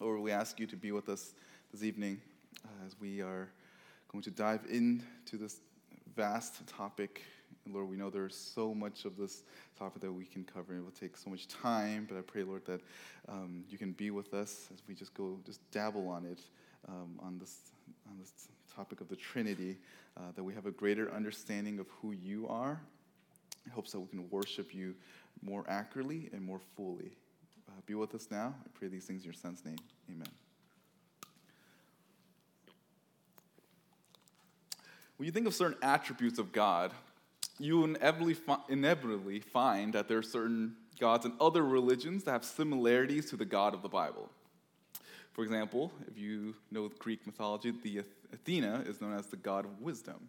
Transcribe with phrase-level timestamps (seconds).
[0.00, 1.34] Lord, we ask you to be with us
[1.72, 2.20] this evening
[2.64, 3.48] uh, as we are
[4.10, 5.60] going to dive into this
[6.16, 7.22] vast topic.
[7.64, 9.44] And Lord, we know there's so much of this
[9.78, 10.72] topic that we can cover.
[10.72, 12.80] And it will take so much time, but I pray, Lord, that
[13.28, 16.40] um, you can be with us as we just go, just dabble on it,
[16.88, 17.56] um, on this
[18.10, 19.76] on this topic of the Trinity,
[20.16, 22.80] uh, that we have a greater understanding of who you are.
[23.66, 24.94] I hope so we can worship you
[25.40, 27.12] more accurately and more fully.
[27.74, 28.54] Uh, be with us now.
[28.64, 29.78] I pray these things in your Son's name.
[30.10, 30.28] Amen.
[35.16, 36.92] When you think of certain attributes of God,
[37.58, 42.44] you inevitably, fi- inevitably find that there are certain gods in other religions that have
[42.44, 44.28] similarities to the God of the Bible.
[45.32, 49.80] For example, if you know Greek mythology, the Athena is known as the god of
[49.80, 50.28] wisdom.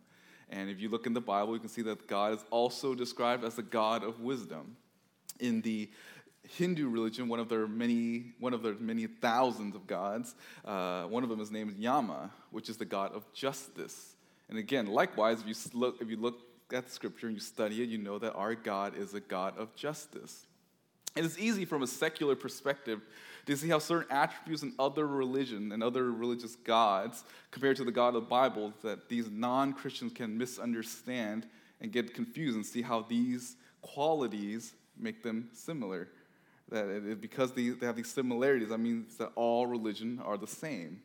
[0.49, 3.43] And if you look in the Bible, you can see that God is also described
[3.43, 4.77] as the God of wisdom.
[5.39, 5.89] In the
[6.57, 11.23] Hindu religion, one of their many, one of their many thousands of gods, uh, one
[11.23, 14.15] of them is named Yama, which is the God of justice.
[14.49, 16.39] And again, likewise, if you look, if you look
[16.71, 19.75] at Scripture and you study it, you know that our God is a God of
[19.75, 20.45] justice.
[21.15, 23.01] It is easy from a secular perspective
[23.45, 27.91] to see how certain attributes in other religion and other religious gods compared to the
[27.91, 31.47] God of the Bible that these non-Christians can misunderstand
[31.79, 36.09] and get confused and see how these qualities make them similar.
[36.69, 40.47] That it, because they, they have these similarities, that means that all religion are the
[40.47, 41.01] same.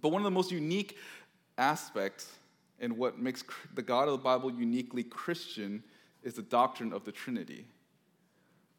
[0.00, 0.98] But one of the most unique
[1.56, 2.30] aspects
[2.80, 5.82] in what makes the God of the Bible uniquely Christian
[6.22, 7.66] is the doctrine of the Trinity.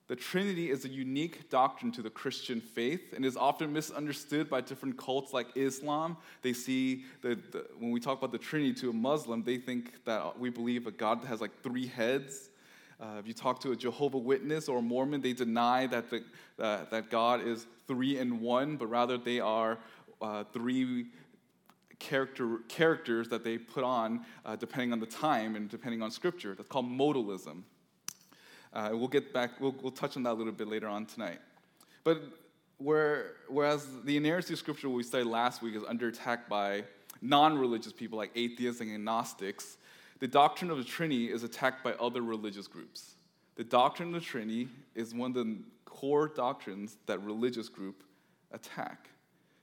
[0.07, 4.59] The Trinity is a unique doctrine to the Christian faith and is often misunderstood by
[4.59, 6.17] different cults like Islam.
[6.41, 10.03] They see that the, when we talk about the Trinity to a Muslim, they think
[10.03, 12.49] that we believe a God that has like three heads.
[12.99, 16.23] Uh, if you talk to a Jehovah Witness or a Mormon, they deny that, the,
[16.59, 19.77] uh, that God is three in one, but rather they are
[20.21, 21.07] uh, three
[21.99, 26.55] character, characters that they put on uh, depending on the time and depending on scripture.
[26.55, 27.63] That's called modalism.
[28.73, 31.39] Uh, we'll get back, we'll, we'll touch on that a little bit later on tonight.
[32.03, 32.21] But
[32.77, 36.83] where, whereas the inerrancy of scripture we studied last week is under attack by
[37.21, 39.77] non religious people like atheists and agnostics,
[40.23, 43.15] the doctrine of the Trinity is attacked by other religious groups.
[43.57, 48.05] The doctrine of the Trinity is one of the core doctrines that religious group
[48.53, 49.09] attack.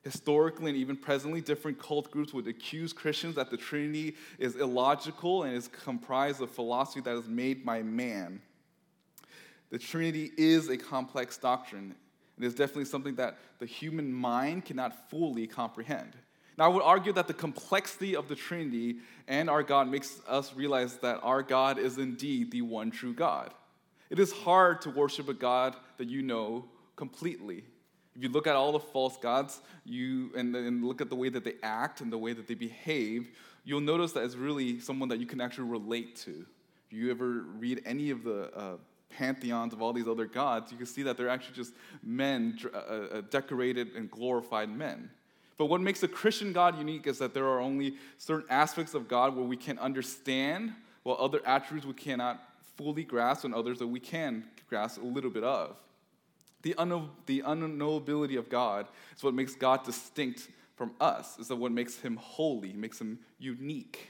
[0.05, 5.45] Historically and even presently, different cult groups would accuse Christians that the Trinity is illogical
[5.45, 8.43] and is comprised of philosophy that is made by man.
[9.71, 11.95] The Trinity is a complex doctrine.
[12.37, 16.17] It is definitely something that the human mind cannot fully comprehend.
[16.61, 20.55] Now, I would argue that the complexity of the Trinity and our God makes us
[20.55, 23.55] realize that our God is indeed the one true God.
[24.11, 26.67] It is hard to worship a God that you know
[26.97, 27.65] completely.
[28.15, 31.31] If you look at all the false gods you, and, and look at the way
[31.31, 33.31] that they act and the way that they behave,
[33.65, 36.45] you'll notice that it's really someone that you can actually relate to.
[36.87, 38.77] If you ever read any of the uh,
[39.09, 41.73] pantheons of all these other gods, you can see that they're actually just
[42.03, 45.09] men, uh, uh, decorated and glorified men.
[45.61, 49.09] But what makes a Christian God unique is that there are only certain aspects of
[49.09, 50.73] God where we can understand,
[51.03, 52.43] while other attributes we cannot
[52.79, 55.77] fully grasp, and others that we can grasp a little bit of.
[56.63, 61.73] The, unknow- the unknowability of God is what makes God distinct from us, is what
[61.73, 64.09] makes him holy, makes him unique.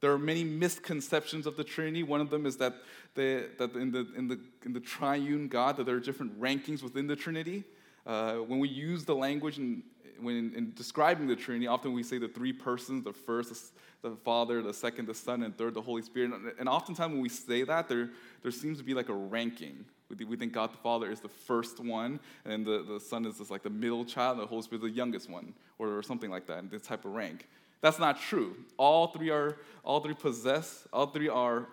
[0.00, 2.04] There are many misconceptions of the Trinity.
[2.04, 2.76] One of them is that,
[3.16, 6.84] the, that in, the, in, the, in the triune God, that there are different rankings
[6.84, 7.64] within the Trinity.
[8.06, 9.82] Uh, when we use the language in,
[10.20, 14.62] when in describing the Trinity, often we say the three persons, the first, the Father,
[14.62, 16.32] the second, the Son, and third, the Holy Spirit.
[16.58, 18.10] And oftentimes when we say that, there,
[18.42, 19.84] there seems to be like a ranking.
[20.26, 23.50] We think God the Father is the first one, and the, the Son is just
[23.50, 26.30] like the middle child, and the Holy Spirit is the youngest one, or, or something
[26.30, 27.46] like that, in this type of rank.
[27.80, 28.56] That's not true.
[28.76, 31.68] All three are, all three possess, all three are,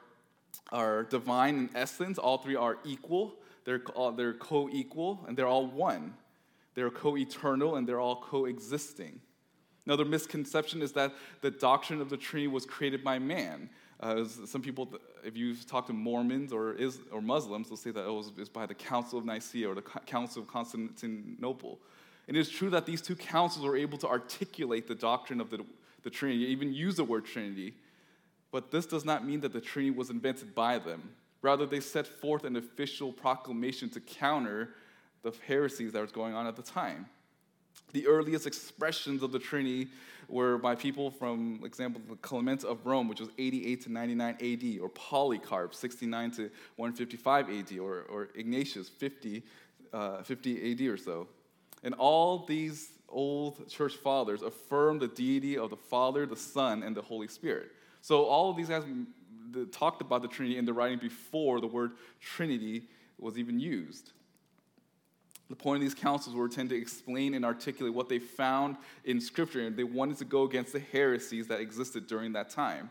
[0.71, 3.81] are divine in essence, all three are equal, they're,
[4.15, 6.13] they're co equal, and they're all one.
[6.75, 9.19] They're co eternal, and they're all coexisting.
[9.85, 13.69] Another misconception is that the doctrine of the Trinity was created by man.
[13.99, 14.93] Uh, some people,
[15.23, 18.37] if you talk to Mormons or, is, or Muslims, they'll say that it was, it
[18.37, 21.79] was by the Council of Nicaea or the Council of Constantinople.
[22.27, 25.49] And it is true that these two councils were able to articulate the doctrine of
[25.49, 25.63] the,
[26.03, 27.75] the Trinity, even use the word Trinity.
[28.51, 31.11] But this does not mean that the Trinity was invented by them.
[31.41, 34.69] Rather, they set forth an official proclamation to counter
[35.25, 37.07] the heresies that was going on at the time.
[37.93, 39.87] The earliest expressions of the Trinity
[40.27, 44.79] were by people from, example, the Clement of Rome, which was 88 to 99 AD,
[44.81, 46.41] or Polycarp, 69 to
[46.75, 49.43] 155 AD, or, or Ignatius, 50,
[49.93, 51.27] uh, 50 AD or so.
[51.83, 56.95] And all these old church fathers affirmed the deity of the Father, the Son, and
[56.95, 57.71] the Holy Spirit.
[58.01, 58.83] So all of these guys
[59.71, 62.83] talked about the Trinity in the writing before the word Trinity
[63.17, 64.11] was even used.
[65.49, 69.67] The point of these councils were to explain and articulate what they found in Scripture,
[69.67, 72.89] and they wanted to go against the heresies that existed during that time.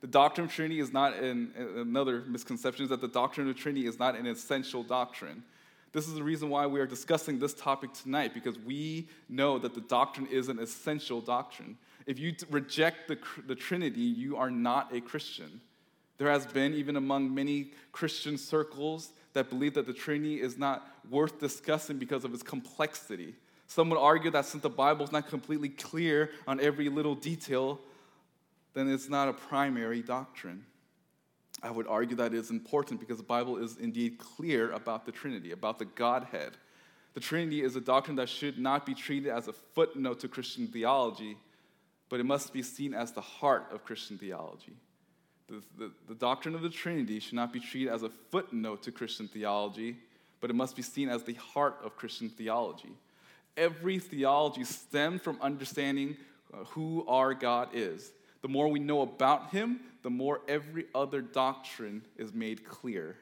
[0.00, 3.86] The doctrine of Trinity is not an, another misconception is that the doctrine of Trinity
[3.86, 5.44] is not an essential doctrine.
[5.92, 9.74] This is the reason why we are discussing this topic tonight, because we know that
[9.74, 11.78] the doctrine is an essential doctrine.
[12.06, 15.60] If you reject the, the Trinity, you are not a Christian.
[16.18, 20.86] There has been, even among many Christian circles, that believe that the Trinity is not
[21.10, 23.34] worth discussing because of its complexity.
[23.66, 27.80] Some would argue that since the Bible is not completely clear on every little detail,
[28.74, 30.64] then it's not a primary doctrine.
[31.62, 35.12] I would argue that it is important because the Bible is indeed clear about the
[35.12, 36.56] Trinity, about the Godhead.
[37.14, 40.66] The Trinity is a doctrine that should not be treated as a footnote to Christian
[40.66, 41.36] theology,
[42.08, 44.72] but it must be seen as the heart of Christian theology.
[45.52, 48.90] The, the, the, doctrine of the Trinity should not be treated as a footnote to
[48.90, 49.98] Christian theology,
[50.40, 52.88] but it must be seen as the heart of Christian theology.
[53.58, 56.16] Every theology stems from understanding
[56.54, 58.12] uh, who our God is.
[58.40, 63.18] The more we know about Him, the more every other doctrine is made clear.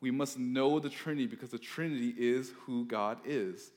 [0.00, 3.70] We must know the Trinity because the Trinity is who God is.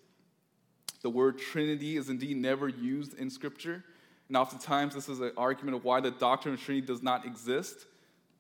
[1.04, 3.84] The word Trinity is indeed never used in Scripture.
[4.28, 7.86] And oftentimes, this is an argument of why the doctrine of Trinity does not exist.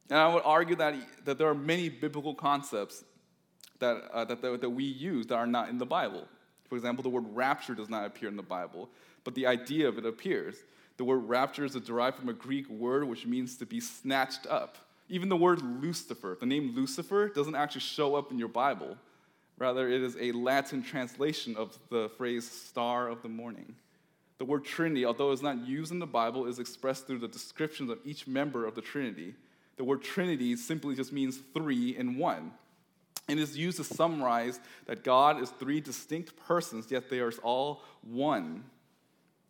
[0.09, 0.95] And I would argue that,
[1.25, 3.03] that there are many biblical concepts
[3.79, 6.27] that, uh, that, that, that we use that are not in the Bible.
[6.69, 8.89] For example, the word rapture does not appear in the Bible,
[9.23, 10.55] but the idea of it appears.
[10.97, 14.77] The word rapture is derived from a Greek word which means to be snatched up.
[15.09, 18.97] Even the word Lucifer, the name Lucifer, doesn't actually show up in your Bible.
[19.57, 23.75] Rather, it is a Latin translation of the phrase star of the morning.
[24.37, 27.89] The word Trinity, although it's not used in the Bible, is expressed through the descriptions
[27.89, 29.33] of each member of the Trinity.
[29.77, 32.51] The word Trinity simply just means three in one.
[33.27, 37.83] And is used to summarize that God is three distinct persons, yet they are all
[38.01, 38.63] one.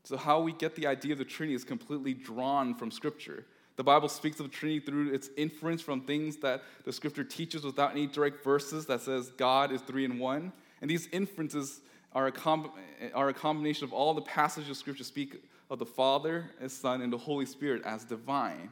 [0.04, 3.45] So, how we get the idea of the Trinity is completely drawn from Scripture.
[3.75, 7.63] The Bible speaks of the Trinity through its inference from things that the Scripture teaches
[7.63, 10.54] without any direct verses that says God is three in one.
[10.81, 11.81] And these inferences
[12.13, 12.71] are a, com-
[13.13, 15.36] are a combination of all the passages of Scripture speak
[15.69, 18.71] of the Father, His Son, and the Holy Spirit as divine.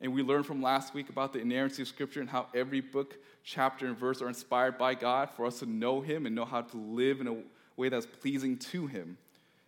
[0.00, 3.16] And we learned from last week about the inerrancy of Scripture and how every book,
[3.44, 6.62] chapter, and verse are inspired by God for us to know Him and know how
[6.62, 7.36] to live in a
[7.76, 9.16] way that's pleasing to Him.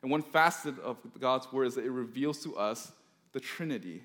[0.03, 2.93] And one facet of God's Word is that it reveals to us
[3.33, 4.03] the Trinity.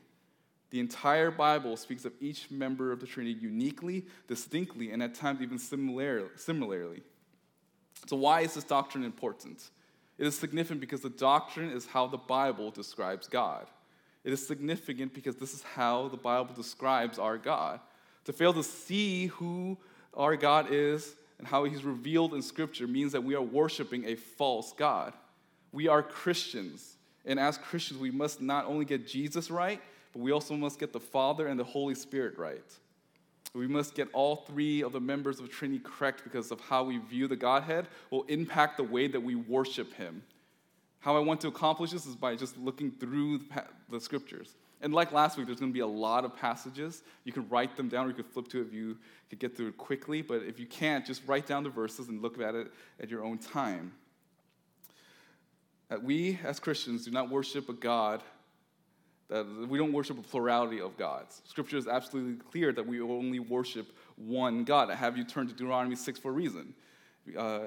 [0.69, 5.42] The entire Bible speaks of each member of the Trinity uniquely, distinctly, and at times
[5.42, 7.01] even similar- similarly.
[8.07, 9.69] So, why is this doctrine important?
[10.18, 13.68] It is significant because the doctrine is how the Bible describes God.
[14.24, 17.80] It is significant because this is how the Bible describes our God.
[18.25, 19.78] To fail to see who
[20.13, 24.16] our God is and how he's revealed in Scripture means that we are worshiping a
[24.16, 25.13] false God.
[25.72, 29.81] We are Christians, and as Christians, we must not only get Jesus right,
[30.13, 32.63] but we also must get the Father and the Holy Spirit right.
[33.54, 36.98] We must get all three of the members of Trinity correct because of how we
[36.98, 40.24] view the Godhead will impact the way that we worship Him.
[41.00, 43.42] How I want to accomplish this is by just looking through
[43.90, 44.56] the scriptures.
[44.81, 47.04] And like last week, there's going to be a lot of passages.
[47.23, 48.97] You can write them down, or you can flip to it if you
[49.30, 50.21] could get through it quickly.
[50.21, 53.23] But if you can't, just write down the verses and look at it at your
[53.23, 53.94] own time.
[55.90, 58.21] That we, as Christians, do not worship a God
[59.30, 61.42] that we don't worship a plurality of gods.
[61.45, 64.90] Scripture is absolutely clear that we only worship one God.
[64.90, 66.74] I have you turn to Deuteronomy 6 for a reason.
[67.38, 67.59] Uh,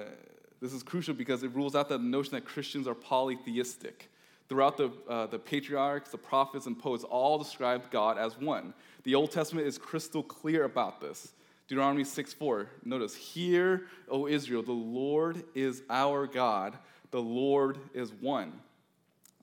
[0.61, 4.09] this is crucial because it rules out the notion that Christians are polytheistic.
[4.49, 8.73] Throughout the, uh, the patriarchs, the prophets, and poets all describe God as one.
[9.03, 11.31] The Old Testament is crystal clear about this.
[11.67, 12.67] Deuteronomy 6 4.
[12.83, 16.77] Notice, Hear, O Israel, the Lord is our God,
[17.11, 18.53] the Lord is one.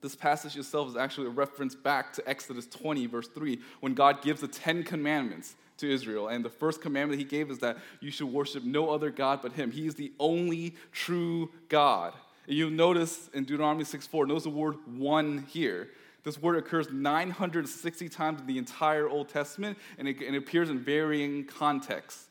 [0.01, 4.23] This passage itself is actually a reference back to Exodus 20, verse 3, when God
[4.23, 6.27] gives the Ten Commandments to Israel.
[6.29, 9.53] And the first commandment he gave is that you should worship no other God but
[9.53, 9.71] him.
[9.71, 12.13] He is the only true God.
[12.47, 15.89] And you'll notice in Deuteronomy 6 4, notice the word one here.
[16.23, 20.69] This word occurs 960 times in the entire Old Testament, and it, and it appears
[20.69, 22.27] in varying contexts.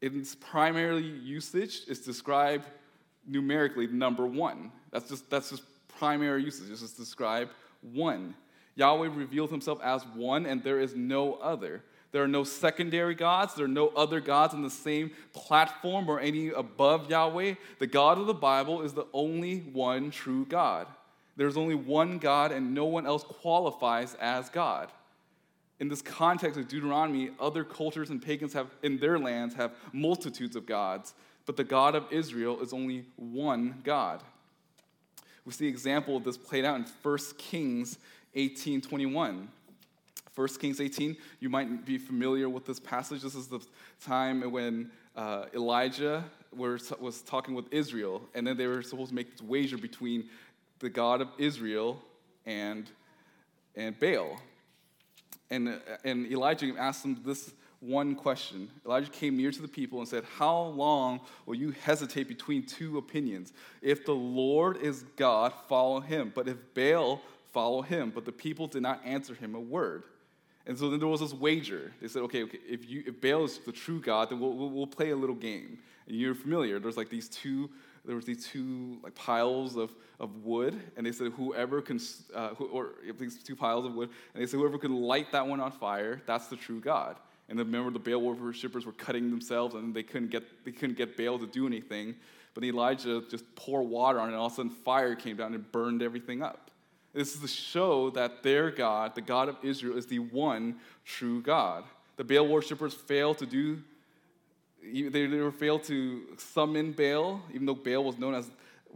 [0.00, 2.66] Its primary usage is described
[3.26, 4.72] numerically number one.
[4.90, 5.62] That's just, that's just
[6.02, 7.48] primary usages is describe
[7.80, 8.34] one.
[8.74, 11.80] Yahweh reveals himself as one, and there is no other.
[12.10, 13.54] There are no secondary gods.
[13.54, 17.54] There are no other gods on the same platform or any above Yahweh.
[17.78, 20.88] The God of the Bible is the only one true God.
[21.36, 24.90] There's only one God, and no one else qualifies as God.
[25.78, 30.56] In this context of Deuteronomy, other cultures and pagans have, in their lands, have multitudes
[30.56, 31.14] of gods,
[31.46, 34.20] but the God of Israel is only one God.
[35.44, 37.98] We see example of this played out in 1 Kings
[38.34, 39.48] 18 21.
[40.34, 43.20] 1 Kings 18, you might be familiar with this passage.
[43.20, 43.60] This is the
[44.02, 46.24] time when uh, Elijah
[46.56, 50.30] was, was talking with Israel, and then they were supposed to make this wager between
[50.78, 52.00] the God of Israel
[52.46, 52.90] and,
[53.76, 54.40] and Baal.
[55.50, 57.52] And, and Elijah asked them this
[57.82, 58.70] one question.
[58.86, 62.96] Elijah came near to the people and said, How long will you hesitate between two
[62.96, 63.52] opinions?
[63.82, 66.32] If the Lord is God, follow him.
[66.34, 67.20] But if Baal,
[67.52, 68.12] follow him.
[68.14, 70.04] But the people did not answer him a word.
[70.66, 71.92] And so then there was this wager.
[72.00, 74.70] They said, okay, okay if, you, if Baal is the true God, then we'll, we'll,
[74.70, 75.78] we'll, play a little game.
[76.06, 76.78] And you're familiar.
[76.78, 77.68] There's like these two,
[78.04, 81.98] there was these two like piles of, of wood, and they said whoever can,
[82.32, 85.46] uh, who, or these two piles of wood, and they said whoever can light that
[85.46, 87.16] one on fire, that's the true God.
[87.52, 90.96] And then remember, the Baal worshippers were cutting themselves, and they couldn't get they couldn't
[90.96, 92.14] get Baal to do anything.
[92.54, 95.52] But Elijah just poured water on it, and all of a sudden fire came down
[95.52, 96.70] and burned everything up.
[97.12, 101.42] This is to show that their God, the God of Israel, is the one true
[101.42, 101.84] God.
[102.16, 103.82] The Baal worshippers failed to do,
[104.82, 108.50] they, they failed to summon Baal, even though Baal was known as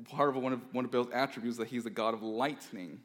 [0.09, 3.01] part of one of, one of Baal's attributes that he's the God of lightning.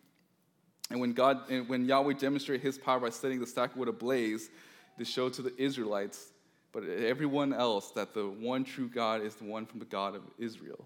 [0.90, 4.50] And when God, and when Yahweh demonstrated his power by setting the stack wood ablaze,
[4.98, 6.28] to show to the Israelites,
[6.72, 10.22] but everyone else, that the one true God is the one from the God of
[10.38, 10.86] Israel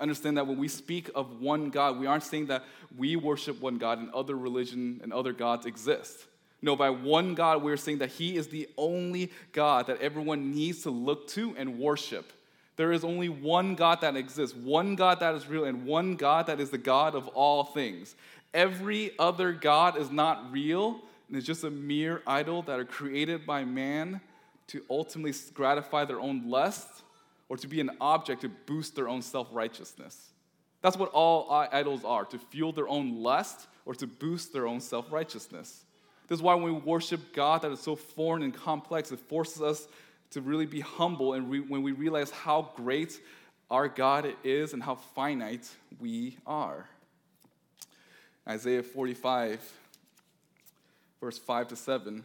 [0.00, 2.64] understand that when we speak of one God, we aren't saying that
[2.96, 6.26] we worship one God and other religion and other gods exist.
[6.60, 10.82] No, by one God, we're saying that He is the only God that everyone needs
[10.82, 12.32] to look to and worship.
[12.76, 16.46] There is only one God that exists, one God that is real, and one God
[16.46, 18.14] that is the God of all things.
[18.54, 23.46] Every other God is not real, and it's just a mere idol that are created
[23.46, 24.20] by man
[24.68, 26.88] to ultimately gratify their own lust
[27.48, 30.30] or to be an object to boost their own self righteousness.
[30.80, 34.80] That's what all idols are to fuel their own lust or to boost their own
[34.80, 35.84] self righteousness.
[36.28, 39.62] This is why when we worship God that is so foreign and complex, it forces
[39.62, 39.88] us
[40.30, 43.18] to really be humble and re- when we realize how great
[43.70, 45.68] our God is and how finite
[45.98, 46.88] we are.
[48.46, 49.60] Isaiah 45,
[51.20, 52.24] verse 5 to 7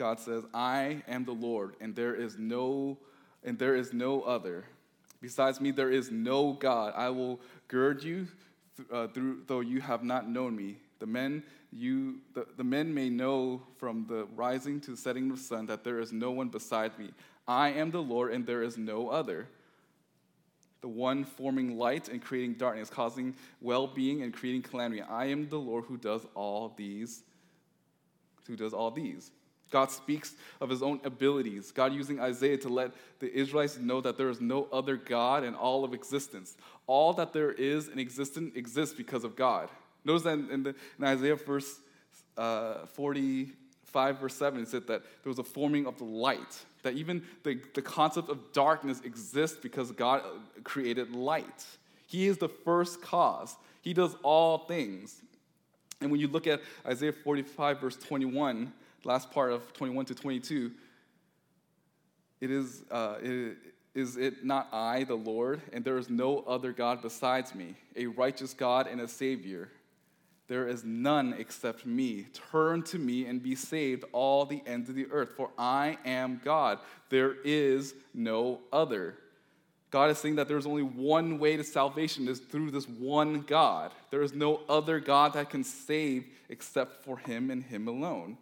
[0.00, 2.96] God says, I am the Lord, and there is no
[3.44, 4.64] and there is no other.
[5.20, 6.94] Besides me, there is no God.
[6.96, 8.28] I will gird you
[8.90, 10.78] uh, through, though you have not known me.
[11.00, 15.36] The men you the, the men may know from the rising to the setting of
[15.36, 17.10] the sun that there is no one beside me.
[17.46, 19.48] I am the Lord, and there is no other.
[20.80, 25.02] The one forming light and creating darkness, causing well-being and creating calamity.
[25.02, 27.22] I am the Lord who does all these.
[28.46, 29.30] Who does all these?
[29.70, 31.70] God speaks of his own abilities.
[31.70, 35.54] God using Isaiah to let the Israelites know that there is no other God in
[35.54, 36.56] all of existence.
[36.86, 39.68] All that there is in existence exists because of God.
[40.04, 41.78] Notice that in, the, in Isaiah verse
[42.36, 42.86] uh,
[43.92, 47.22] 45, verse 7, it said that there was a forming of the light, that even
[47.42, 50.22] the, the concept of darkness exists because God
[50.64, 51.66] created light.
[52.06, 55.22] He is the first cause, He does all things.
[56.00, 58.72] And when you look at Isaiah 45, verse 21,
[59.04, 60.70] last part of 21 to 22,
[62.40, 63.58] it is, uh, it,
[63.94, 68.06] is it not I, the Lord, and there is no other God besides me, a
[68.06, 69.68] righteous God and a Savior?
[70.50, 72.26] There is none except me.
[72.50, 76.40] Turn to me and be saved, all the ends of the earth, for I am
[76.44, 76.80] God.
[77.08, 79.16] There is no other.
[79.92, 83.92] God is saying that there's only one way to salvation is through this one God.
[84.10, 88.36] There is no other God that can save except for Him and Him alone.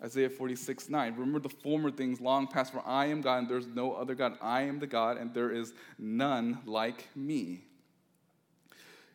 [0.00, 1.14] Isaiah 46, 9.
[1.14, 4.38] Remember the former things long past, for I am God and there's no other God.
[4.40, 7.64] I am the God and there is none like me.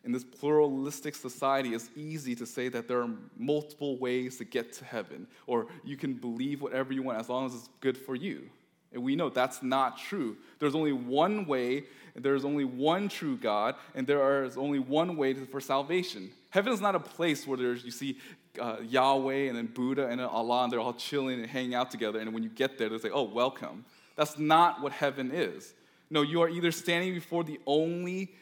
[0.04, 4.72] In this pluralistic society, it's easy to say that there are multiple ways to get
[4.74, 8.14] to heaven, or you can believe whatever you want as long as it's good for
[8.14, 8.48] you.
[8.92, 10.36] And we know that's not true.
[10.60, 15.34] There's only one way, there's only one true God, and there is only one way
[15.34, 16.30] for salvation.
[16.50, 18.18] Heaven is not a place where there's, you see
[18.58, 21.90] uh, Yahweh and then Buddha and then Allah, and they're all chilling and hanging out
[21.90, 22.18] together.
[22.18, 23.84] And when you get there, they say, oh, welcome.
[24.16, 25.74] That's not what heaven is.
[26.10, 28.32] No, you are either standing before the only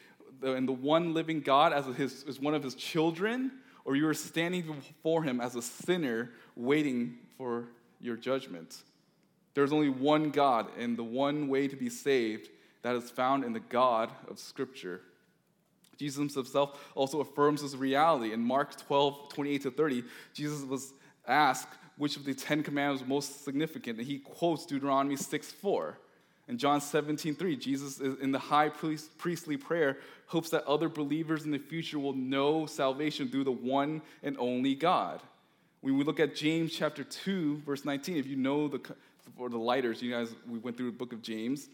[0.41, 3.51] and the one living God as, his, as one of his children,
[3.85, 7.65] or you are standing before him as a sinner waiting for
[7.99, 8.83] your judgment.
[9.53, 12.49] There's only one God, and the one way to be saved
[12.83, 15.01] that is found in the God of Scripture.
[15.97, 18.33] Jesus himself also affirms this reality.
[18.33, 20.03] In Mark 12, 28 to 30,
[20.33, 20.93] Jesus was
[21.27, 25.97] asked which of the Ten Commandments was most significant, and he quotes Deuteronomy 6, 4.
[26.47, 31.51] In John 17, 3, Jesus, in the high priestly prayer, hopes that other believers in
[31.51, 35.21] the future will know salvation through the one and only God.
[35.81, 38.79] When we look at James chapter 2, verse 19, if you know the,
[39.37, 41.67] for the lighters, you guys, we went through the book of James.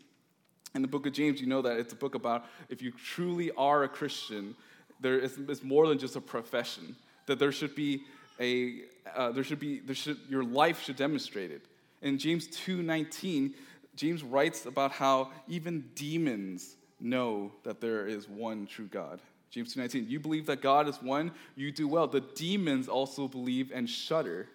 [0.75, 3.51] In the book of James, you know that it's a book about if you truly
[3.51, 4.55] are a Christian,
[4.99, 6.95] there is, it's more than just a profession.
[7.27, 8.03] That there should be
[8.39, 8.81] a,
[9.15, 11.61] uh, there should be, there should, your life should demonstrate it.
[12.01, 13.53] In James 2.19,
[13.95, 19.21] James writes about how even demons know that there is one true God.
[19.49, 22.07] James 2:19, you believe that God is one, you do well.
[22.07, 24.49] The demons also believe and shudder.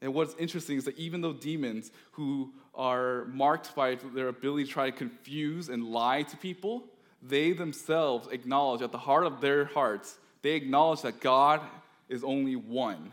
[0.00, 4.70] And what's interesting is that even though demons who are marked by their ability to
[4.70, 6.88] try to confuse and lie to people,
[7.22, 11.60] they themselves acknowledge at the heart of their hearts, they acknowledge that God
[12.08, 13.12] is only one.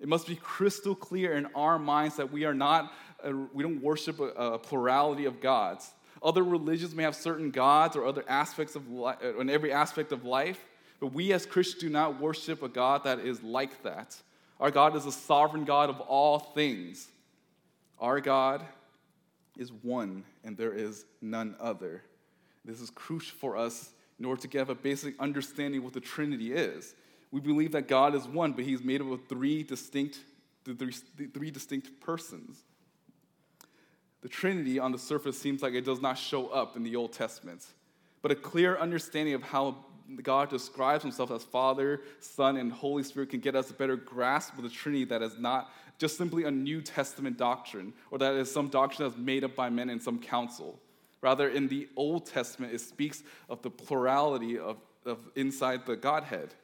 [0.00, 3.82] It must be crystal clear in our minds that we are not a, we don't
[3.82, 5.90] worship a, a, plurality of gods.
[6.22, 10.12] Other religions may have certain gods or other aspects of life, uh, in every aspect
[10.12, 10.64] of life,
[11.00, 14.16] but we as Christians do not worship a God that is like that.
[14.60, 17.08] Our God is a sovereign God of all things.
[17.98, 18.64] Our God
[19.56, 22.02] is one, and there is none other.
[22.64, 26.00] This is crucial for us in order to have a basic understanding of what the
[26.00, 26.94] Trinity is.
[27.32, 30.20] We believe that God is one, but He's made up of three distinct,
[30.64, 30.92] three,
[31.34, 32.62] three distinct persons.
[34.22, 37.12] The Trinity on the surface seems like it does not show up in the Old
[37.12, 37.66] Testament,
[38.22, 39.76] but a clear understanding of how
[40.22, 44.56] God describes himself as Father, Son, and Holy Spirit can get us a better grasp
[44.56, 48.50] of the Trinity that is not just simply a New Testament doctrine or that is
[48.50, 50.78] some doctrine that's made up by men in some council.
[51.20, 54.76] Rather, in the Old Testament, it speaks of the plurality of,
[55.06, 56.54] of inside the Godhead.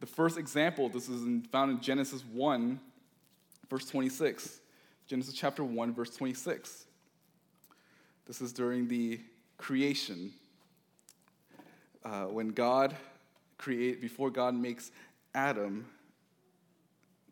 [0.00, 2.80] The first example, this is in, found in Genesis 1,
[3.70, 4.60] verse 26.
[5.06, 6.86] Genesis chapter 1, verse 26.
[8.32, 9.20] This is during the
[9.58, 10.32] creation.
[12.02, 12.96] Uh, when God
[13.58, 14.90] create, before God makes
[15.34, 15.84] Adam,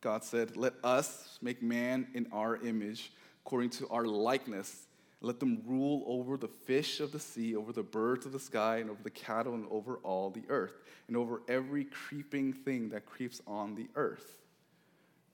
[0.03, 3.13] God said, Let us make man in our image,
[3.47, 4.89] according to our likeness.
[5.23, 8.77] Let them rule over the fish of the sea, over the birds of the sky,
[8.77, 13.07] and over the cattle, and over all the earth, and over every creeping thing that
[13.07, 14.37] creeps on the earth.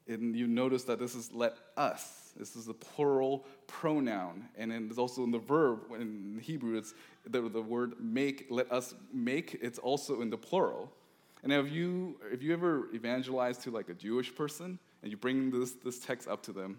[0.09, 2.33] And you notice that this is let us.
[2.37, 4.49] This is the plural pronoun.
[4.57, 6.95] And there's also in the verb, in Hebrew, it's
[7.27, 10.92] the, the word make, let us make, it's also in the plural.
[11.42, 15.51] And if you, if you ever evangelize to like a Jewish person and you bring
[15.51, 16.79] this, this text up to them,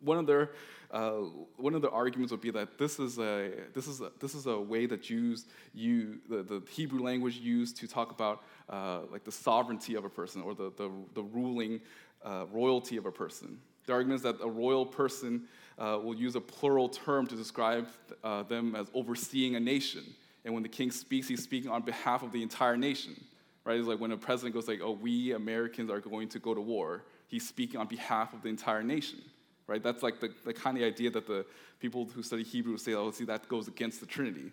[0.00, 0.50] one of their
[0.90, 1.20] uh,
[1.56, 4.46] one of the arguments would be that this is a this is a, this is
[4.46, 9.24] a way that Jews use the, the Hebrew language used to talk about uh, like
[9.24, 11.80] the sovereignty of a person or the the, the ruling
[12.24, 13.58] uh, royalty of a person.
[13.86, 15.42] The argument is that a royal person
[15.78, 17.88] uh, will use a plural term to describe
[18.22, 20.04] uh, them as overseeing a nation.
[20.44, 23.14] And when the king speaks, he's speaking on behalf of the entire nation.
[23.64, 23.78] Right?
[23.78, 26.60] It's like when a president goes like, "Oh, we Americans are going to go to
[26.60, 29.20] war." He's speaking on behalf of the entire nation.
[29.68, 29.82] Right?
[29.82, 31.46] That's like the, the kind of idea that the
[31.78, 34.50] people who study Hebrew say, "Oh, see, that goes against the Trinity."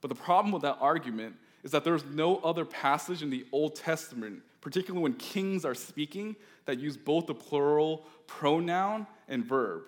[0.00, 3.76] But the problem with that argument is that there's no other passage in the Old
[3.76, 9.82] Testament, particularly when kings are speaking, that use both the plural pronoun and verb.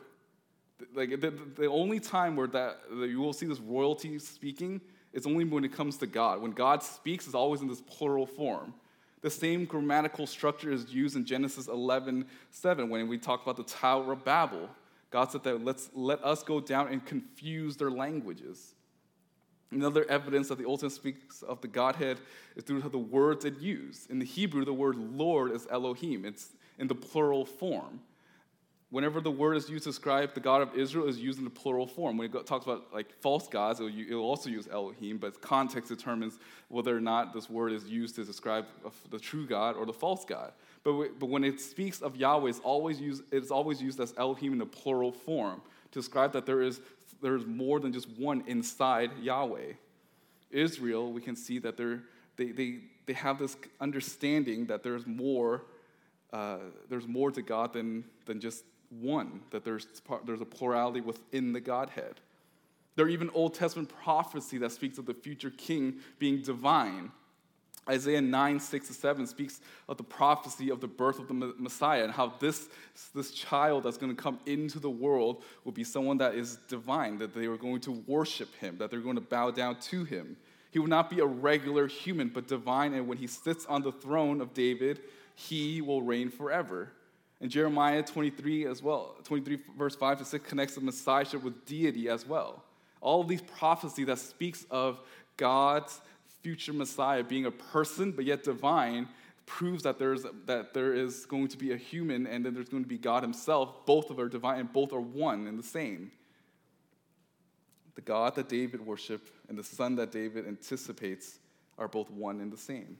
[0.94, 4.80] Like the, the only time where that, that you will see this royalty speaking
[5.12, 6.40] is only when it comes to God.
[6.40, 8.74] When God speaks, it's always in this plural form.
[9.22, 13.64] The same grammatical structure is used in Genesis 11, 7, when we talk about the
[13.64, 14.70] Tower of Babel.
[15.10, 18.74] God said that let's let us go down and confuse their languages.
[19.72, 22.18] Another evidence that the Old Testament speaks of the Godhead
[22.56, 24.10] is through the words it used.
[24.10, 26.24] In the Hebrew, the word Lord is Elohim.
[26.24, 28.00] It's in the plural form.
[28.90, 31.50] Whenever the word is used to describe the God of Israel, is used in the
[31.50, 32.16] plural form.
[32.16, 36.40] When it talks about like false gods, it will also use Elohim, but context determines
[36.66, 38.66] whether or not this word is used to describe
[39.10, 40.50] the true God or the false God.
[40.82, 44.54] But, but when it speaks of Yahweh, it's always used, it's always used as Elohim
[44.54, 46.80] in the plural form to describe that there is,
[47.22, 49.72] there is more than just one inside Yahweh.
[50.50, 55.62] Israel, we can see that they they, they have this understanding that there's more
[56.32, 59.86] uh, there's more to God than, than just one, that there's,
[60.24, 62.20] there's a plurality within the Godhead.
[62.96, 67.12] There are even Old Testament prophecy that speaks of the future king being divine.
[67.90, 72.04] Isaiah 9, 6 to 7 speaks of the prophecy of the birth of the Messiah
[72.04, 72.68] and how this,
[73.14, 77.18] this child that's going to come into the world will be someone that is divine,
[77.18, 80.36] that they are going to worship him, that they're going to bow down to him.
[80.70, 83.90] He will not be a regular human, but divine, and when he sits on the
[83.90, 85.00] throne of David,
[85.34, 86.92] he will reign forever.
[87.40, 92.08] And Jeremiah 23 as well, 23 verse 5 to 6 connects the messiahship with deity
[92.08, 92.62] as well.
[93.00, 95.00] All of these prophecies that speaks of
[95.36, 96.00] God's
[96.42, 99.08] future Messiah being a person but yet divine
[99.46, 102.84] proves that there's that there is going to be a human and then there's going
[102.84, 103.84] to be God himself.
[103.84, 106.12] Both of are divine and both are one and the same.
[107.96, 111.38] The God that David worshiped and the Son that David anticipates
[111.76, 112.96] are both one and the same.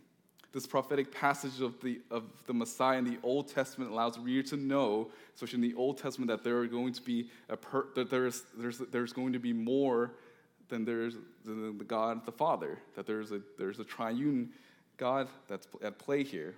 [0.52, 4.42] This prophetic passage of the, of the Messiah in the Old Testament allows the reader
[4.48, 7.86] to know, especially in the Old Testament, that there are going to be a per,
[7.94, 10.10] that there's, there's, there's going to be more
[10.70, 14.50] than there's the, the God the Father, that there's a, there's a triune
[14.96, 16.54] God that's at play here.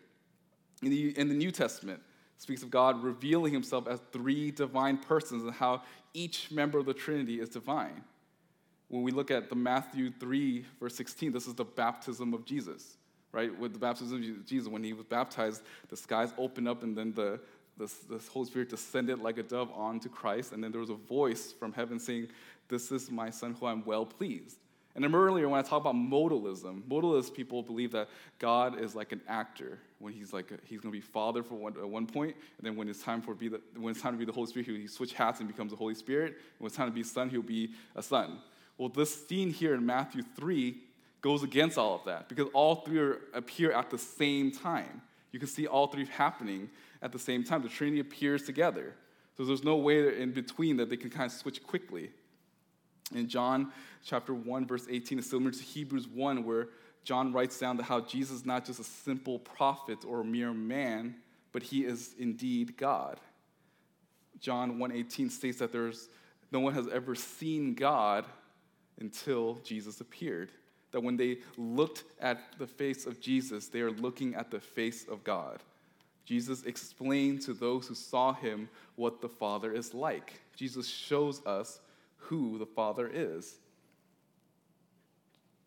[0.82, 2.00] In the, in the New Testament,
[2.38, 6.94] speaks of God revealing himself as three divine persons and how each member of the
[6.94, 8.02] Trinity is divine.
[8.88, 12.96] When we look at the Matthew 3, verse 16, this is the baptism of Jesus,
[13.30, 13.56] right?
[13.56, 17.12] With the baptism of Jesus, when he was baptized, the skies opened up and then
[17.14, 17.40] the,
[17.78, 20.94] the, the Holy Spirit descended like a dove onto Christ, and then there was a
[20.94, 22.28] voice from heaven saying,
[22.68, 24.58] this is my son who I'm well pleased.
[24.94, 29.12] And then earlier, when I talk about modalism, modalist people believe that God is like
[29.12, 29.78] an actor.
[29.98, 32.66] When he's like a, he's going to be Father for one, at one point, and
[32.66, 34.66] then when it's time for be the, when it's time to be the Holy Spirit,
[34.66, 36.36] he switch hats and becomes the Holy Spirit.
[36.58, 38.38] When it's time to be Son, he'll be a Son.
[38.76, 40.82] Well, this scene here in Matthew three
[41.22, 45.00] goes against all of that because all three are, appear at the same time.
[45.30, 46.68] You can see all three happening
[47.00, 47.62] at the same time.
[47.62, 48.94] The Trinity appears together,
[49.36, 52.10] so there's no way in between that they can kind of switch quickly.
[53.14, 53.72] In John
[54.04, 56.68] chapter 1, verse 18 is similar to Hebrews 1, where
[57.04, 61.16] John writes down how Jesus is not just a simple prophet or a mere man,
[61.52, 63.20] but he is indeed God.
[64.40, 66.08] John 1:18 states that there's
[66.50, 68.26] no one has ever seen God
[68.98, 70.52] until Jesus appeared.
[70.90, 75.06] That when they looked at the face of Jesus, they are looking at the face
[75.08, 75.62] of God.
[76.24, 80.40] Jesus explained to those who saw him what the Father is like.
[80.54, 81.80] Jesus shows us
[82.22, 83.56] who the Father is.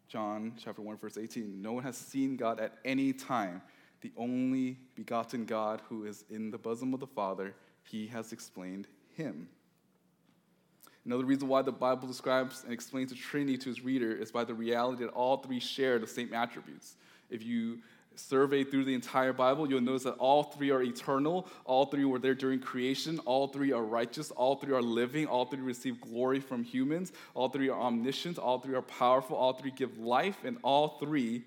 [0.08, 3.62] John chapter 1 verse 18 no one has seen God at any time
[4.02, 8.88] the only begotten God who is in the bosom of the Father he has explained
[9.18, 9.50] him
[11.06, 14.44] Another reason why the Bible describes and explains the Trinity to its reader is by
[14.44, 16.96] the reality that all three share the same attributes.
[17.30, 17.80] If you
[18.20, 22.20] survey through the entire Bible, you'll notice that all three are eternal, all three were
[22.20, 26.40] there during creation, all three are righteous, all three are living, all three receive glory
[26.40, 30.58] from humans, all three are omniscient, all three are powerful, all three give life, and
[30.64, 31.44] all three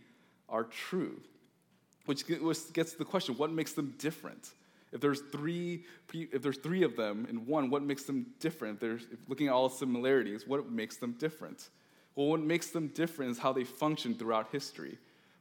[0.49, 1.21] are true.
[2.07, 4.51] Which gets to the question what makes them different?
[4.93, 8.77] If there's three, if there's three of them in one, what makes them different?
[8.77, 11.69] If there's looking at all similarities, what makes them different?
[12.15, 14.97] Well, what makes them different is how they function throughout history.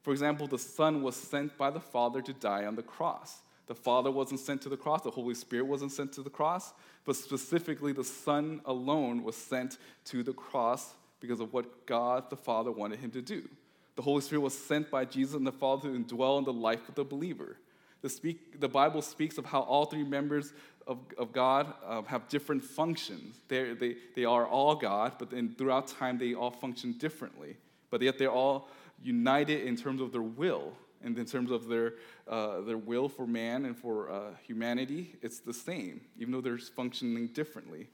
[0.08, 3.42] For example, the Son was sent by the Father to die on the cross.
[3.66, 6.72] The Father wasn't sent to the cross, the Holy Spirit wasn't sent to the cross,
[7.04, 12.38] but specifically the Son alone was sent to the cross because of what God the
[12.38, 13.50] Father wanted him to do.
[13.98, 16.88] The Holy Spirit was sent by Jesus and the Father to indwell in the life
[16.88, 17.58] of the believer.
[18.02, 20.54] The, speak, the Bible speaks of how all three members
[20.88, 23.42] of, of God uh, have different functions.
[23.50, 27.58] They're, they, they are all God, but then throughout time they all function differently.
[27.90, 28.70] But yet they're all
[29.02, 31.94] united in terms of their will and in terms of their,
[32.28, 36.58] uh, their will for man and for uh, humanity, it's the same, even though they're
[36.58, 37.88] functioning differently.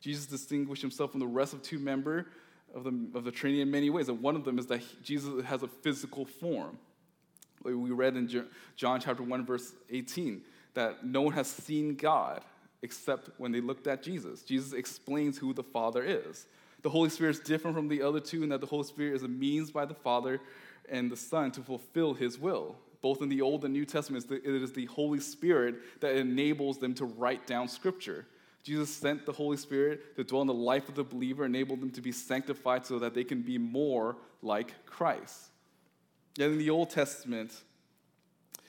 [0.00, 2.26] Jesus distinguished himself from the rest of two members
[2.74, 4.08] of the, of the Trinity in many ways.
[4.08, 6.78] And one of them is that Jesus has a physical form.
[7.62, 8.28] We read in
[8.76, 10.42] John chapter 1, verse 18,
[10.74, 12.42] that no one has seen God
[12.82, 14.42] except when they looked at Jesus.
[14.42, 16.46] Jesus explains who the Father is
[16.82, 19.22] the Holy Spirit is different from the other two in that the Holy Spirit is
[19.22, 20.40] a means by the Father
[20.88, 22.76] and the Son to fulfill his will.
[23.00, 26.94] Both in the Old and New Testament, it is the Holy Spirit that enables them
[26.94, 28.26] to write down Scripture.
[28.62, 31.90] Jesus sent the Holy Spirit to dwell in the life of the believer, enable them
[31.90, 35.50] to be sanctified so that they can be more like Christ.
[36.36, 37.52] Yet in the Old Testament,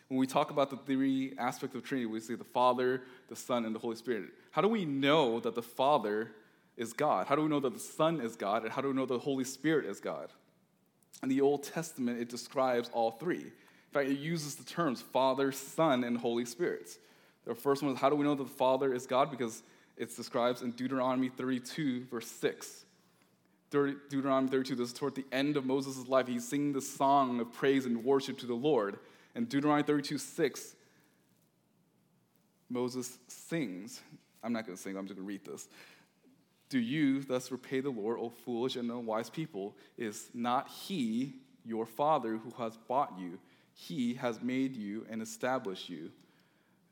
[0.07, 3.65] when we talk about the three aspects of Trinity, we see the Father, the Son,
[3.65, 4.25] and the Holy Spirit.
[4.51, 6.31] How do we know that the Father
[6.77, 7.27] is God?
[7.27, 8.63] How do we know that the Son is God?
[8.63, 10.29] And how do we know the Holy Spirit is God?
[11.21, 13.41] In the Old Testament, it describes all three.
[13.41, 16.89] In fact, it uses the terms Father, Son, and Holy Spirit.
[17.45, 19.29] The first one is how do we know that the Father is God?
[19.29, 19.63] Because
[19.97, 22.85] it describes in Deuteronomy 32, verse 6.
[23.69, 26.27] Deuteronomy 32, this is toward the end of Moses' life.
[26.27, 28.99] He's singing the song of praise and worship to the Lord.
[29.35, 30.75] And Deuteronomy 32, 6,
[32.69, 34.01] Moses sings.
[34.43, 35.69] I'm not going to sing, I'm just going to read this.
[36.73, 39.75] Do you thus repay the Lord, O foolish and unwise people?
[39.95, 43.37] Is not he your father who has bought you?
[43.75, 46.09] He has made you and established you.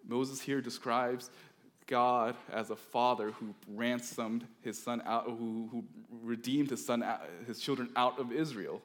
[0.07, 1.31] Moses here describes
[1.87, 5.83] God as a father who ransomed his son out, who, who
[6.21, 7.03] redeemed his son,
[7.47, 8.83] his children out of Israel.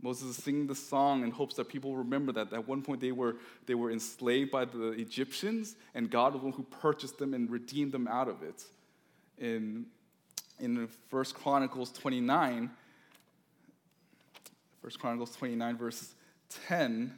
[0.00, 3.10] Moses is singing the song in hopes that people remember that at one point they
[3.10, 7.34] were, they were enslaved by the Egyptians, and God was the one who purchased them
[7.34, 8.62] and redeemed them out of it.
[9.38, 9.86] In,
[10.60, 12.70] in 1 Chronicles 29,
[14.80, 16.14] 1 Chronicles 29, verse
[16.66, 17.12] 10,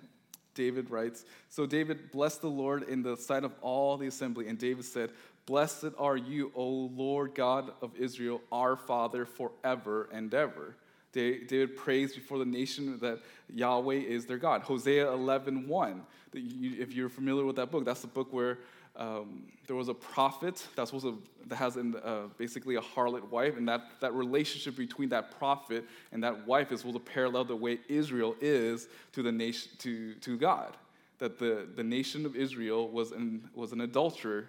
[0.55, 4.59] David writes So David blessed the Lord in the sight of all the assembly, and
[4.59, 5.11] David said,
[5.46, 10.76] Blessed are you, O Lord God of Israel, our Father, forever and ever.
[11.12, 13.20] David prays before the nation that
[13.53, 14.62] Yahweh is their God.
[14.62, 16.03] Hosea 11 1.
[16.33, 18.59] If you're familiar with that book, that's the book where
[18.96, 23.57] um, there was a prophet supposed to, that has in, uh, basically a harlot wife,
[23.57, 27.57] and that, that relationship between that prophet and that wife is supposed to parallel the
[27.57, 30.77] way Israel is to the nation to, to God.
[31.18, 34.46] That the, the nation of Israel was an, was an adulterer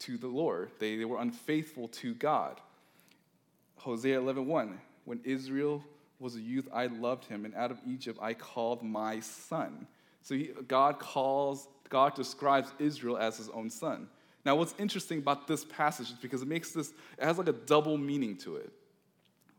[0.00, 0.70] to the Lord.
[0.78, 2.60] They, they were unfaithful to God.
[3.76, 4.80] Hosea 11 1.
[5.04, 5.82] When Israel
[6.22, 9.86] was a youth, I loved him, and out of Egypt I called my son.
[10.22, 14.08] So he, God calls God describes Israel as his own son.
[14.46, 17.52] Now, what's interesting about this passage is because it makes this, it has like a
[17.52, 18.72] double meaning to it.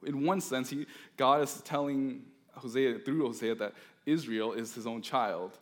[0.03, 2.23] In one sense, he, God is telling
[2.53, 3.73] Hosea, through Hosea, that
[4.07, 5.59] Israel is his own child.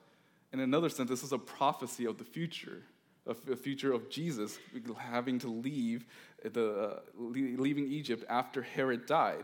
[0.53, 2.83] In another sense, this is a prophecy of the future,
[3.27, 4.57] of the future of Jesus
[4.97, 6.05] having to leave,
[6.41, 9.43] the, uh, leaving Egypt after Herod died.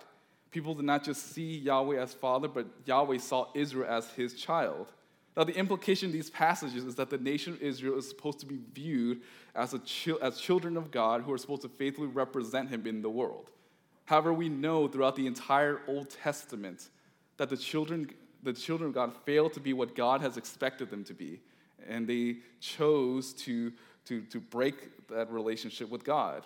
[0.51, 4.91] People did not just see Yahweh as father, but Yahweh saw Israel as his child.
[5.36, 8.47] Now, the implication of these passages is that the nation of Israel is supposed to
[8.47, 9.21] be viewed
[9.53, 9.81] as, a
[10.21, 13.51] as children of God who are supposed to faithfully represent Him in the world.
[14.05, 16.89] However, we know throughout the entire Old Testament
[17.38, 18.10] that the children,
[18.41, 21.41] the children of God failed to be what God has expected them to be,
[21.88, 23.71] and they chose to,
[24.05, 26.45] to, to break that relationship with God.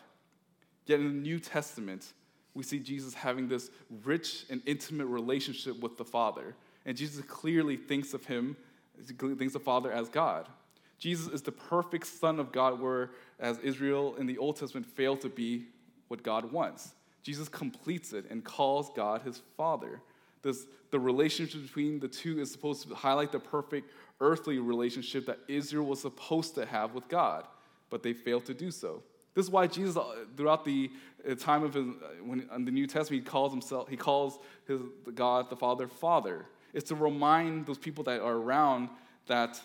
[0.85, 2.11] Yet in the New Testament,
[2.53, 3.69] we see Jesus having this
[4.03, 6.55] rich and intimate relationship with the Father.
[6.85, 8.57] And Jesus clearly thinks of him
[9.07, 10.47] thinks of the Father as God.
[10.99, 15.29] Jesus is the perfect Son of God, whereas Israel in the Old Testament failed to
[15.29, 15.65] be
[16.07, 16.93] what God wants.
[17.23, 20.01] Jesus completes it and calls God his Father.
[20.43, 25.39] This, the relationship between the two is supposed to highlight the perfect earthly relationship that
[25.47, 27.45] Israel was supposed to have with God,
[27.89, 29.01] but they failed to do so.
[29.33, 30.91] This is why Jesus, uh, throughout the
[31.37, 31.85] time of his,
[32.23, 34.81] when in the New Testament, he calls himself, he calls his
[35.13, 36.45] God the Father, Father.
[36.73, 38.89] It's to remind those people that are around
[39.27, 39.59] that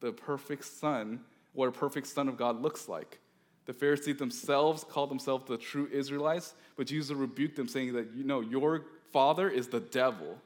[0.00, 1.20] the perfect son,
[1.52, 3.18] what a perfect son of God looks like.
[3.64, 8.24] The Pharisees themselves called themselves the true Israelites, but Jesus rebuked them, saying that, you
[8.24, 10.38] know, your father is the devil.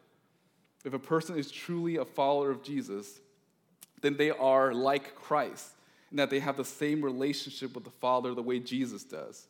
[0.85, 3.21] If a person is truly a follower of Jesus,
[4.01, 5.73] then they are like Christ,
[6.11, 9.47] in that they have the same relationship with the Father the way Jesus does.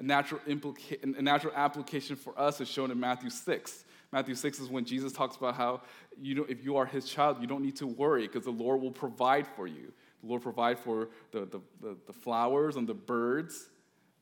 [0.00, 3.84] A natural, implica- a natural application for us is shown in Matthew 6.
[4.12, 5.82] Matthew 6 is when Jesus talks about how
[6.20, 8.80] you know, if you are his child, you don't need to worry because the Lord
[8.80, 9.92] will provide for you.
[10.22, 13.68] The Lord provide for the, the, the, the flowers and the birds.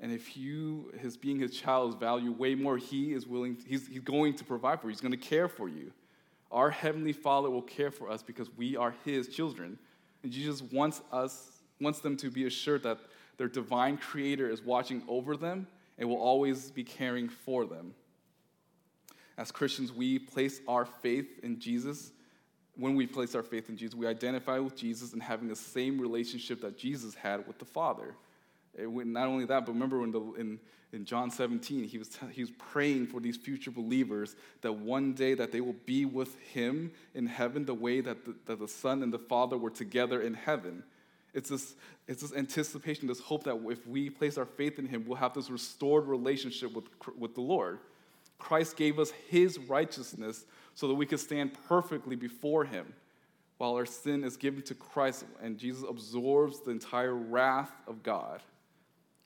[0.01, 3.87] And if you, his being his child, is value way more, he is willing, he's,
[3.87, 4.91] he's going to provide for you.
[4.91, 5.93] He's going to care for you.
[6.51, 9.79] Our heavenly Father will care for us because we are his children.
[10.23, 12.99] And Jesus wants us, wants them to be assured that
[13.39, 17.95] their divine creator is watching over them and will always be caring for them.
[19.39, 22.11] As Christians, we place our faith in Jesus.
[22.77, 26.01] When we place our faith in Jesus, we identify with Jesus and having the same
[26.01, 28.15] relationship that Jesus had with the Father.
[28.77, 30.61] Not only that, but remember in, the, in,
[30.93, 35.35] in John 17, he was, he was praying for these future believers that one day
[35.35, 39.03] that they will be with him in heaven the way that the, that the Son
[39.03, 40.83] and the Father were together in heaven.
[41.35, 41.75] It's this,
[42.07, 45.35] it's this anticipation, this hope that if we place our faith in him, we'll have
[45.35, 46.85] this restored relationship with,
[47.19, 47.79] with the Lord.
[48.39, 52.95] Christ gave us his righteousness so that we could stand perfectly before him
[53.59, 58.41] while our sin is given to Christ and Jesus absorbs the entire wrath of God.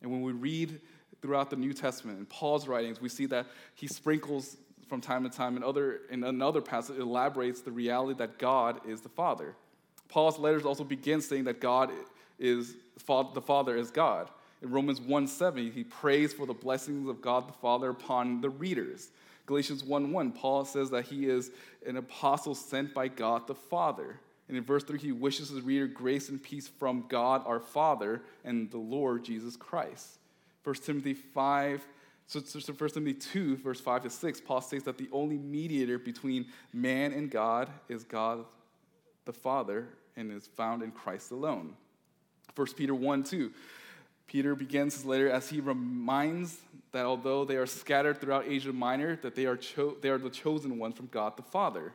[0.01, 0.81] And when we read
[1.21, 4.57] throughout the New Testament in Paul's writings, we see that he sprinkles
[4.89, 9.01] from time to time in other in another passage elaborates the reality that God is
[9.03, 9.55] the Father.
[10.13, 11.91] Paul's letters also begin saying that God
[12.39, 12.75] is
[13.07, 14.29] the Father is God.
[14.61, 18.51] In Romans 1 7, he prays for the blessings of God the Father upon the
[18.51, 19.09] readers.
[19.47, 21.51] Galatians 1 1, Paul says that he is
[21.87, 24.21] an apostle sent by God the Father.
[24.49, 28.21] And in verse 3, he wishes his reader grace and peace from God our Father
[28.45, 30.19] and the Lord Jesus Christ.
[30.65, 31.87] 1 Timothy 5,
[32.27, 35.99] so, so 1 Timothy 2, verse 5 to 6, Paul states that the only mediator
[35.99, 38.45] between man and God is God
[39.25, 41.75] the Father and is found in Christ alone.
[42.55, 43.51] 1 Peter 1 2,
[44.27, 46.59] Peter begins his letter as he reminds
[46.93, 50.31] that although they are scattered throughout Asia Minor, that they are, cho- they are the
[50.31, 51.93] chosen ones from God the Father.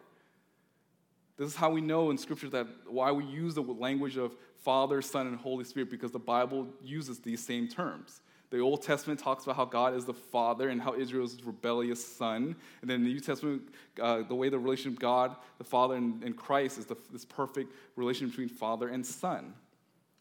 [1.37, 5.01] This is how we know in Scripture that why we use the language of Father,
[5.01, 8.21] Son, and Holy Spirit, because the Bible uses these same terms.
[8.49, 12.05] The Old Testament talks about how God is the Father and how Israel is rebellious
[12.05, 12.55] son.
[12.81, 13.63] And then the New Testament,
[14.01, 17.25] uh, the way the relationship of God, the Father, and, and Christ is the, this
[17.25, 19.53] perfect relation between Father and Son.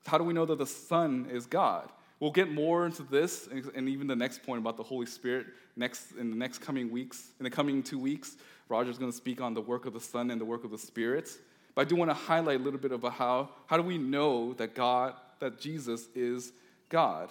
[0.07, 1.91] How do we know that the Son is God?
[2.19, 6.13] We'll get more into this and even the next point about the Holy Spirit next
[6.13, 7.33] in the next coming weeks.
[7.39, 8.37] In the coming two weeks,
[8.69, 10.79] Roger's going to speak on the work of the Son and the work of the
[10.79, 11.31] Spirit.
[11.75, 14.55] But I do want to highlight a little bit about how how do we know
[14.55, 16.53] that God, that Jesus is
[16.89, 17.31] God.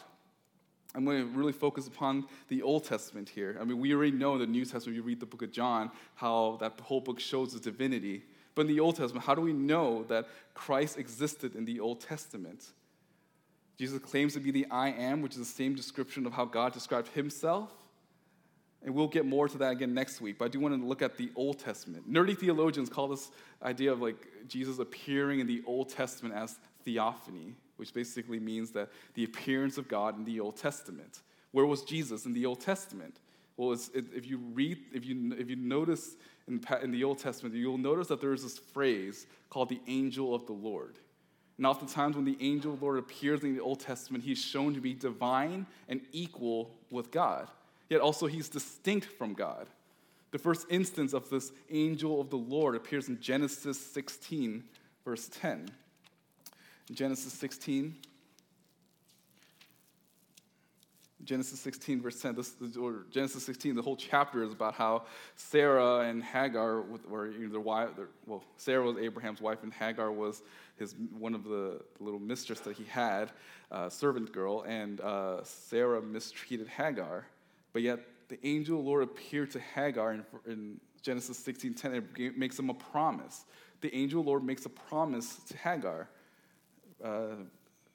[0.96, 3.58] I'm going to really focus upon the Old Testament here.
[3.60, 5.92] I mean, we already know in the New Testament, you read the book of John,
[6.16, 8.24] how that whole book shows his divinity.
[8.56, 12.00] But in the Old Testament, how do we know that Christ existed in the Old
[12.00, 12.72] Testament?
[13.78, 16.72] Jesus claims to be the I am, which is the same description of how God
[16.72, 17.72] described himself.
[18.82, 20.38] And we'll get more to that again next week.
[20.38, 22.10] But I do want to look at the Old Testament.
[22.10, 23.32] Nerdy theologians call this
[23.62, 28.90] idea of like Jesus appearing in the Old Testament as theophany, which basically means that
[29.14, 31.20] the appearance of God in the Old Testament.
[31.52, 33.20] Where was Jesus in the Old Testament?
[33.58, 36.16] Well, if you read, if you, if you notice
[36.48, 40.36] in, in the Old Testament, you'll notice that there is this phrase called the angel
[40.36, 41.00] of the Lord.
[41.58, 44.74] And oftentimes, when the angel of the Lord appears in the Old Testament, he's shown
[44.74, 47.50] to be divine and equal with God.
[47.90, 49.68] Yet also, he's distinct from God.
[50.32, 54.66] The first instance of this angel of the Lord appears in Genesis 16,
[55.06, 55.70] verse 10.
[56.92, 57.96] Genesis 16,
[61.26, 65.04] Genesis 16, verse 10, this, or Genesis 16, the whole chapter is about how
[65.36, 67.90] Sarah and Hagar were either wife,
[68.28, 70.44] well, Sarah was Abraham's wife, and Hagar was
[70.78, 73.32] his one of the little mistress that he had,
[73.72, 77.26] uh, servant girl, and uh, Sarah mistreated Hagar.
[77.74, 82.60] But yet the angel Lord appeared to Hagar in, in Genesis 16, 10, and makes
[82.60, 83.46] him a promise.
[83.82, 86.10] The angel Lord makes a promise to Hagar.
[87.06, 87.36] Uh,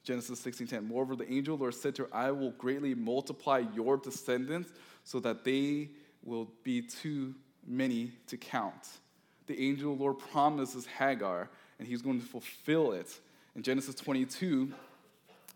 [0.03, 0.87] Genesis 16:10.
[0.87, 4.71] Moreover, the angel Lord said to her, I will greatly multiply your descendants
[5.03, 5.89] so that they
[6.23, 7.35] will be too
[7.67, 8.87] many to count.
[9.47, 13.19] The angel Lord promises Hagar, and he's going to fulfill it.
[13.55, 14.71] In Genesis 22,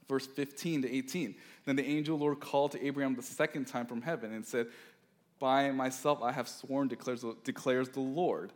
[0.10, 1.36] verse 15 to 18.
[1.66, 4.68] Then the angel Lord called to Abraham the second time from heaven and said,
[5.40, 8.52] By myself I have sworn, declares, declares the Lord,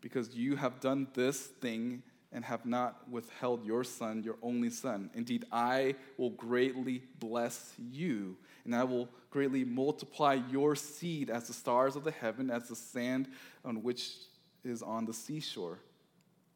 [0.00, 2.02] because you have done this thing
[2.34, 5.08] and have not withheld your son, your only son.
[5.14, 11.54] Indeed, I will greatly bless you, and I will greatly multiply your seed as the
[11.54, 13.28] stars of the heaven, as the sand
[13.64, 14.16] on which
[14.64, 15.78] is on the seashore.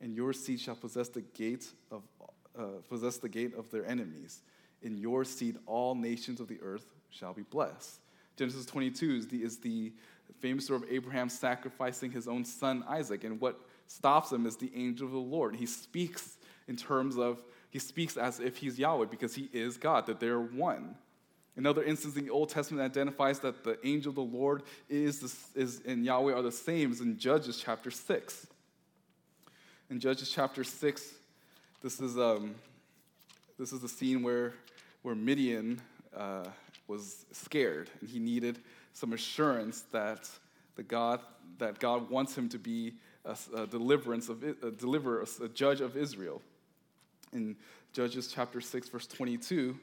[0.01, 2.03] And your seed shall possess the gate of
[2.59, 4.41] uh, possess the gate of their enemies.
[4.83, 8.01] In your seed, all nations of the earth shall be blessed.
[8.37, 9.93] Genesis 22 is the, is the
[10.41, 14.71] famous story of Abraham sacrificing his own son Isaac, and what stops him is the
[14.75, 15.57] angel of the Lord.
[15.57, 16.37] He speaks
[16.69, 20.41] in terms of, he speaks as if he's Yahweh because he is God, that they're
[20.41, 20.95] one.
[21.57, 25.61] Another instance in the Old Testament identifies that the angel of the Lord is, the,
[25.61, 28.47] is and Yahweh are the same as in Judges chapter 6.
[29.91, 31.15] In Judges chapter 6,
[31.83, 32.55] this is, um,
[33.59, 34.55] this is the scene where,
[35.03, 35.81] where Gideon
[36.17, 36.45] uh,
[36.87, 38.61] was scared and he needed
[38.93, 40.29] some assurance that,
[40.77, 41.21] the God,
[41.59, 45.97] that God wants him to be a, a deliverance of a deliverer, a judge of
[45.97, 46.43] Israel.
[47.33, 47.57] In
[47.93, 49.79] Judges chapter 6, verse 22,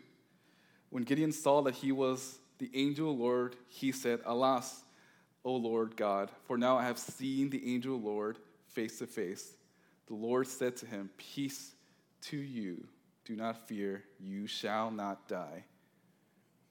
[0.90, 4.84] when Gideon saw that he was the angel Lord, he said, Alas,
[5.44, 9.54] O Lord God, for now I have seen the angel Lord face to face.
[10.08, 11.74] The Lord said to him, Peace
[12.22, 12.88] to you.
[13.26, 15.66] Do not fear, you shall not die.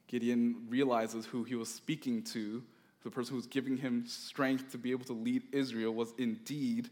[0.06, 2.62] Gideon realizes who he was speaking to
[3.04, 6.88] the person who was giving him strength to be able to lead Israel was indeed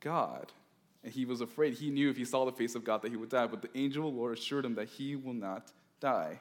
[0.00, 0.52] God.
[1.02, 1.74] And he was afraid.
[1.74, 3.76] He knew if he saw the face of God that he would die, but the
[3.76, 6.38] angel of the Lord assured him that he will not die.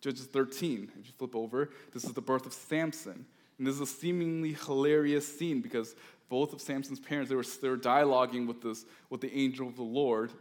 [0.00, 3.26] Judges 13, if you flip over, this is the birth of Samson.
[3.58, 5.94] And this is a seemingly hilarious scene because
[6.28, 9.76] both of Samson's parents, they were, they were dialoguing with, this, with the angel of
[9.76, 10.32] the Lord.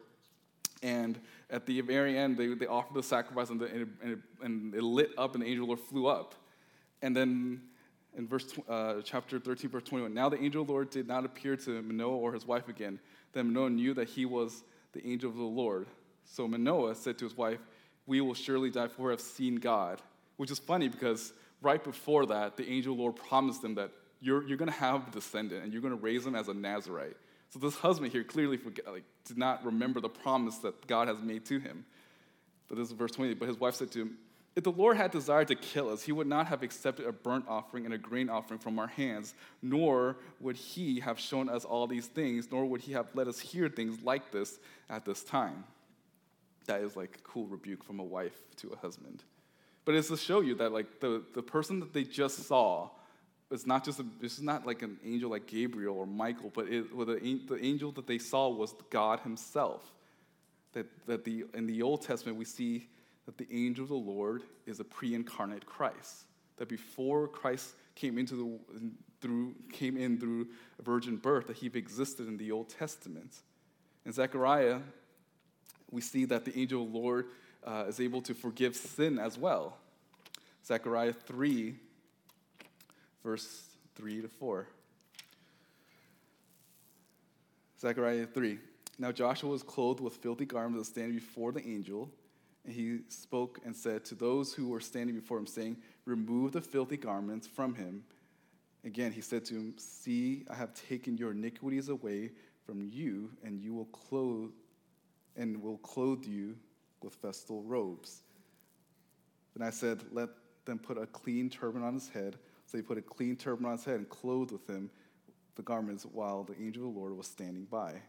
[0.81, 1.19] And
[1.49, 4.81] at the very end, they, they offered the sacrifice and, the, and, it, and, it,
[4.81, 6.35] lit up, and the angel of the Lord flew up.
[7.05, 7.61] And then
[8.17, 10.11] in verse, uh, chapter 13, verse 21.
[10.11, 12.99] Now the angel of the Lord did not appear to Manoah or his wife again.
[13.31, 15.85] Then Manoah knew that he was the angel of the Lord.
[16.23, 17.59] So Manoah said to his wife,
[18.07, 20.01] We will surely die, for we have seen God.
[20.37, 21.31] Which is funny because
[21.61, 24.77] right before that, the angel of the Lord promised them that you're, you're going to
[24.77, 27.17] have a descendant and you're going to raise him as a Nazarite.
[27.51, 31.21] So this husband here clearly forget, like, did not remember the promise that God has
[31.21, 31.85] made to him.
[32.67, 33.35] But this is verse 20.
[33.35, 34.17] But his wife said to him,
[34.55, 37.45] If the Lord had desired to kill us, he would not have accepted a burnt
[37.47, 41.87] offering and a grain offering from our hands, nor would he have shown us all
[41.87, 45.65] these things, nor would he have let us hear things like this at this time.
[46.67, 49.23] That is like a cool rebuke from a wife to a husband.
[49.83, 52.89] But it's to show you that like the, the person that they just saw
[53.51, 56.67] it's not just a, this is not like an angel like Gabriel or Michael, but
[56.67, 59.81] it, well, the, the angel that they saw was God Himself.
[60.73, 62.87] That, that the, in the Old Testament, we see
[63.25, 66.25] that the angel of the Lord is a pre incarnate Christ.
[66.57, 68.35] That before Christ came, into
[68.73, 68.89] the,
[69.21, 70.47] through, came in through
[70.79, 73.35] a virgin birth, that he existed in the Old Testament.
[74.05, 74.79] In Zechariah,
[75.91, 77.27] we see that the angel of the Lord
[77.63, 79.77] uh, is able to forgive sin as well.
[80.65, 81.75] Zechariah 3,
[83.23, 83.63] verse
[83.95, 84.67] 3 to 4.
[87.79, 88.59] Zechariah 3.
[88.97, 92.09] Now Joshua was clothed with filthy garments standing before the angel,
[92.65, 96.61] and he spoke and said to those who were standing before him, saying, Remove the
[96.61, 98.03] filthy garments from him.
[98.83, 102.31] Again, he said to him, See, I have taken your iniquities away
[102.65, 104.51] from you, and you will clothe
[105.35, 106.55] and will clothe you
[107.01, 108.23] with festal robes.
[109.55, 110.29] Then I said, Let
[110.65, 112.37] them put a clean turban on his head.
[112.65, 114.89] So he put a clean turban on his head and clothed with him
[115.55, 118.01] the garments while the angel of the Lord was standing by.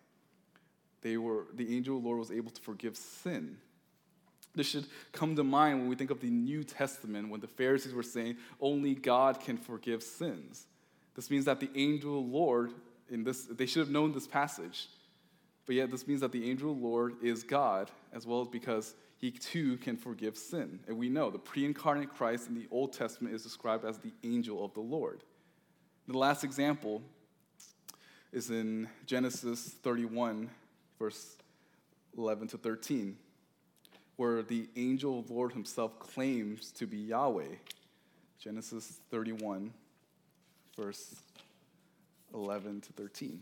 [1.02, 3.58] They were, the angel of the Lord was able to forgive sin.
[4.56, 7.92] This should come to mind when we think of the New Testament, when the Pharisees
[7.92, 10.66] were saying only God can forgive sins.
[11.14, 12.72] This means that the angel Lord,
[13.10, 14.88] in this, they should have known this passage.
[15.66, 19.30] But yet, this means that the angel Lord is God, as well as because he
[19.30, 20.80] too can forgive sin.
[20.86, 24.12] And we know the pre incarnate Christ in the Old Testament is described as the
[24.24, 25.22] angel of the Lord.
[26.08, 27.02] The last example
[28.32, 30.50] is in Genesis 31,
[30.98, 31.36] verse
[32.16, 33.16] 11 to 13,
[34.16, 37.56] where the angel of the Lord himself claims to be Yahweh.
[38.38, 39.72] Genesis 31,
[40.76, 41.16] verse
[42.34, 43.40] 11 to 13.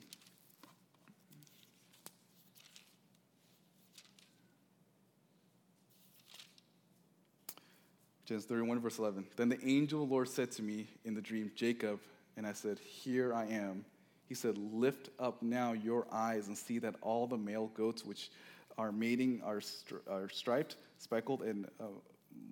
[8.27, 9.27] Genesis 31, verse 11.
[9.37, 12.01] Then the angel of the Lord said to me in the dream, Jacob,
[12.37, 13.85] and I said, Here I am.
[14.27, 18.31] He said, Lift up now your eyes and see that all the male goats which
[18.79, 21.85] are mating are, stri- are striped, speckled, and uh,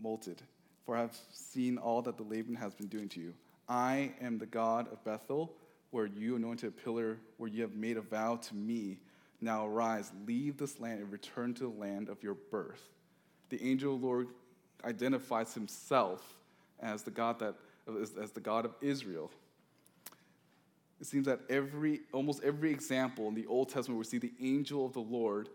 [0.03, 0.39] molted.
[0.85, 3.35] For I have seen all that the Laban has been doing to you.
[3.69, 5.53] I am the God of Bethel,
[5.91, 8.99] where you anointed a pillar, where you have made a vow to me.
[9.41, 12.83] Now arise, leave this land, and return to the land of your birth.
[13.49, 14.29] The angel of the Lord
[14.85, 16.37] identifies himself
[16.81, 17.55] as the God that
[18.21, 19.31] as the God of Israel.
[21.01, 24.87] It seems that every almost every example in the Old Testament we see the angel
[24.87, 25.49] of the Lord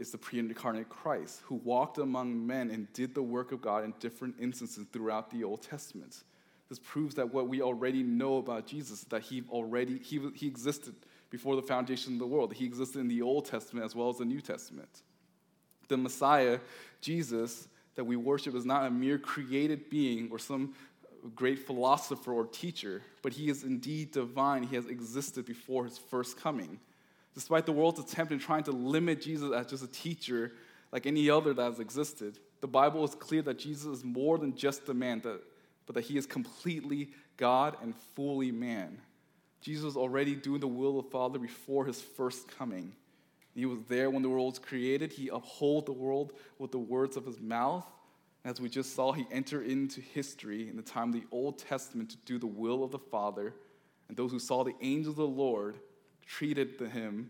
[0.00, 3.92] is the pre-incarnate Christ who walked among men and did the work of God in
[4.00, 6.24] different instances throughout the Old Testament.
[6.70, 10.94] This proves that what we already know about Jesus that he already he, he existed
[11.28, 12.52] before the foundation of the world.
[12.54, 15.02] He existed in the Old Testament as well as the New Testament.
[15.88, 16.60] The Messiah,
[17.00, 20.74] Jesus, that we worship is not a mere created being or some
[21.34, 24.62] great philosopher or teacher, but he is indeed divine.
[24.62, 26.78] He has existed before his first coming.
[27.34, 30.52] Despite the world's attempt in trying to limit Jesus as just a teacher
[30.92, 34.56] like any other that has existed, the Bible is clear that Jesus is more than
[34.56, 38.98] just a man, but that he is completely God and fully man.
[39.60, 42.92] Jesus was already doing the will of the Father before his first coming.
[43.54, 45.12] He was there when the world was created.
[45.12, 47.86] He uphold the world with the words of his mouth.
[48.44, 52.10] As we just saw, he entered into history in the time of the Old Testament
[52.10, 53.52] to do the will of the Father.
[54.08, 55.76] And those who saw the angels of the Lord
[56.30, 57.28] treated him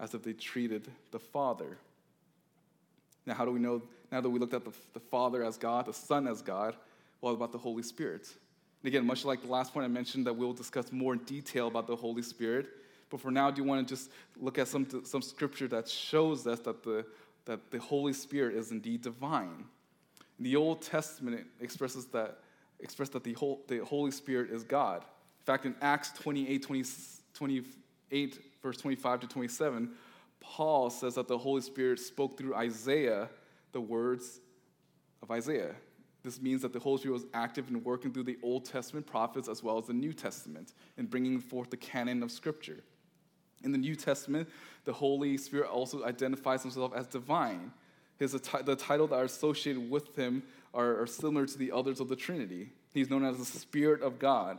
[0.00, 1.78] as if they treated the Father.
[3.24, 5.86] Now, how do we know, now that we looked at the, the Father as God,
[5.86, 6.74] the Son as God,
[7.20, 8.28] what about the Holy Spirit?
[8.82, 11.68] And again, much like the last point I mentioned, that we'll discuss more in detail
[11.68, 12.66] about the Holy Spirit.
[13.08, 16.46] But for now, do you want to just look at some, some scripture that shows
[16.46, 17.04] us that the,
[17.44, 19.64] that the Holy Spirit is indeed divine?
[20.38, 22.38] In the Old Testament, expresses that,
[22.80, 25.02] expresses that the, whole, the Holy Spirit is God.
[25.02, 26.62] In fact, in Acts 28,
[27.34, 27.62] 20,
[28.10, 29.90] 28, verse 25 to 27,
[30.40, 33.28] Paul says that the Holy Spirit spoke through Isaiah
[33.72, 34.40] the words
[35.22, 35.74] of Isaiah.
[36.22, 39.48] This means that the Holy Spirit was active in working through the Old Testament prophets
[39.48, 42.82] as well as the New Testament in bringing forth the canon of Scripture.
[43.62, 44.48] In the New Testament,
[44.84, 47.72] the Holy Spirit also identifies himself as divine.
[48.18, 50.42] His, the title that are associated with him
[50.74, 52.70] are, are similar to the others of the Trinity.
[52.92, 54.58] He's known as the Spirit of God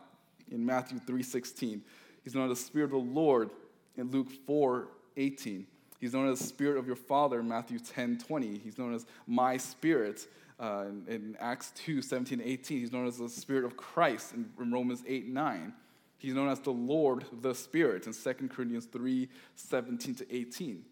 [0.50, 1.82] in Matthew 3.16.
[2.24, 3.50] He's known as the Spirit of the Lord
[3.98, 5.66] in Luke 4.18.
[6.00, 8.62] He's known as the Spirit of your Father in Matthew 10.20.
[8.62, 10.28] He's known as my Spirit
[10.60, 12.80] uh, in, in, Acts 2, 17 18.
[12.80, 15.74] He's known as the Spirit of Christ in, in Romans 8, 9.
[16.18, 20.84] He's known as the Lord, the Spirit in 2 Corinthians 3, 17 to 18.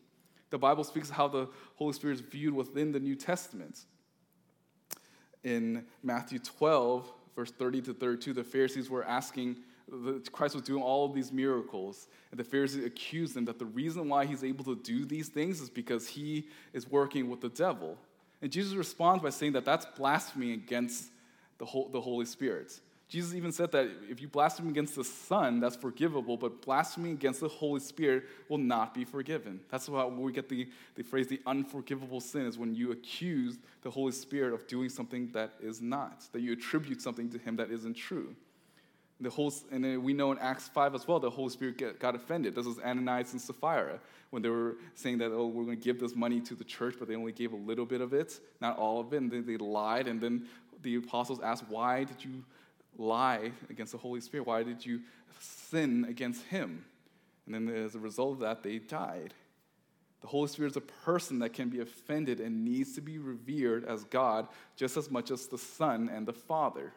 [0.49, 3.85] The Bible speaks of how the Holy Spirit is viewed within the New Testament.
[5.43, 9.57] In Matthew 12, verse 30 to 32, the Pharisees were asking,
[10.31, 14.09] Christ was doing all of these miracles, and the Pharisees accused him that the reason
[14.09, 17.97] why he's able to do these things is because he is working with the devil.
[18.41, 21.11] And Jesus responds by saying that that's blasphemy against
[21.57, 22.79] the, Holy Spirit.
[23.09, 27.39] Jesus even said that if you blaspheme against the Son, that's forgivable, but blasphemy against
[27.39, 29.59] the Holy Spirit will not be forgiven.
[29.69, 33.89] That's why we get the, the phrase the unforgivable sin is when you accuse the
[33.89, 37.71] Holy Spirit of doing something that is not, that you attribute something to Him that
[37.71, 38.35] isn't true.
[39.21, 42.15] The whole, and we know in Acts 5 as well, the Holy Spirit get, got
[42.15, 42.55] offended.
[42.55, 43.99] This was Ananias and Sapphira
[44.29, 46.95] when they were saying that, oh, we're going to give this money to the church,
[46.97, 49.45] but they only gave a little bit of it, not all of it, and then
[49.45, 50.07] they lied.
[50.07, 50.47] And then
[50.83, 52.45] the apostles asked, why did you
[52.97, 54.47] lie against the Holy Spirit?
[54.47, 55.01] Why did you
[55.39, 56.85] sin against Him?
[57.45, 59.33] And then as a result of that, they died.
[60.21, 63.85] The Holy Spirit is a person that can be offended and needs to be revered
[63.85, 66.93] as God just as much as the Son and the Father.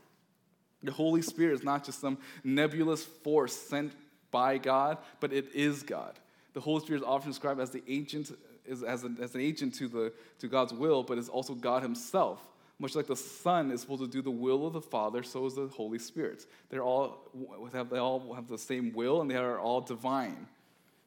[0.82, 3.92] The Holy Spirit is not just some nebulous force sent
[4.30, 6.18] by God, but it is God.
[6.54, 8.36] The Holy Spirit is often described as the agent,
[8.68, 12.40] as, an, as an agent to, the, to God's will, but is also God Himself.
[12.78, 15.54] Much like the Son is supposed to do the will of the Father, so is
[15.54, 16.46] the Holy Spirit.
[16.68, 17.30] They're all,
[17.72, 20.48] they all have the same will and they are all divine.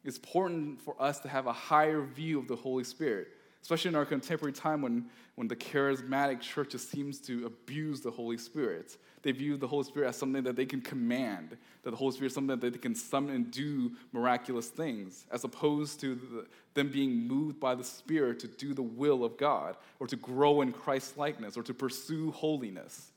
[0.02, 3.28] It's important for us to have a higher view of the Holy Spirit
[3.66, 5.04] especially in our contemporary time when,
[5.34, 8.96] when the charismatic churches seems to abuse the Holy Spirit.
[9.22, 12.28] They view the Holy Spirit as something that they can command, that the Holy Spirit
[12.28, 16.92] is something that they can summon and do miraculous things, as opposed to the, them
[16.92, 20.70] being moved by the Spirit to do the will of God, or to grow in
[20.70, 23.10] Christ likeness, or to pursue holiness.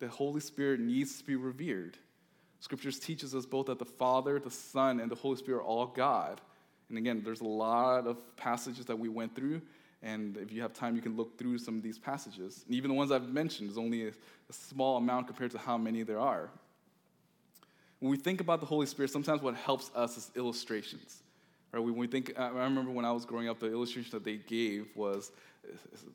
[0.00, 1.96] The Holy Spirit needs to be revered.
[2.58, 5.86] Scriptures teaches us both that the Father, the Son, and the Holy Spirit are all
[5.86, 6.40] God
[6.94, 9.60] and again, there's a lot of passages that we went through,
[10.00, 12.62] and if you have time, you can look through some of these passages.
[12.66, 15.76] And even the ones I've mentioned is only a, a small amount compared to how
[15.76, 16.50] many there are.
[17.98, 21.24] When we think about the Holy Spirit, sometimes what helps us is illustrations.
[21.72, 21.80] Right?
[21.80, 24.86] When we think, I remember when I was growing up, the illustration that they gave
[24.94, 25.32] was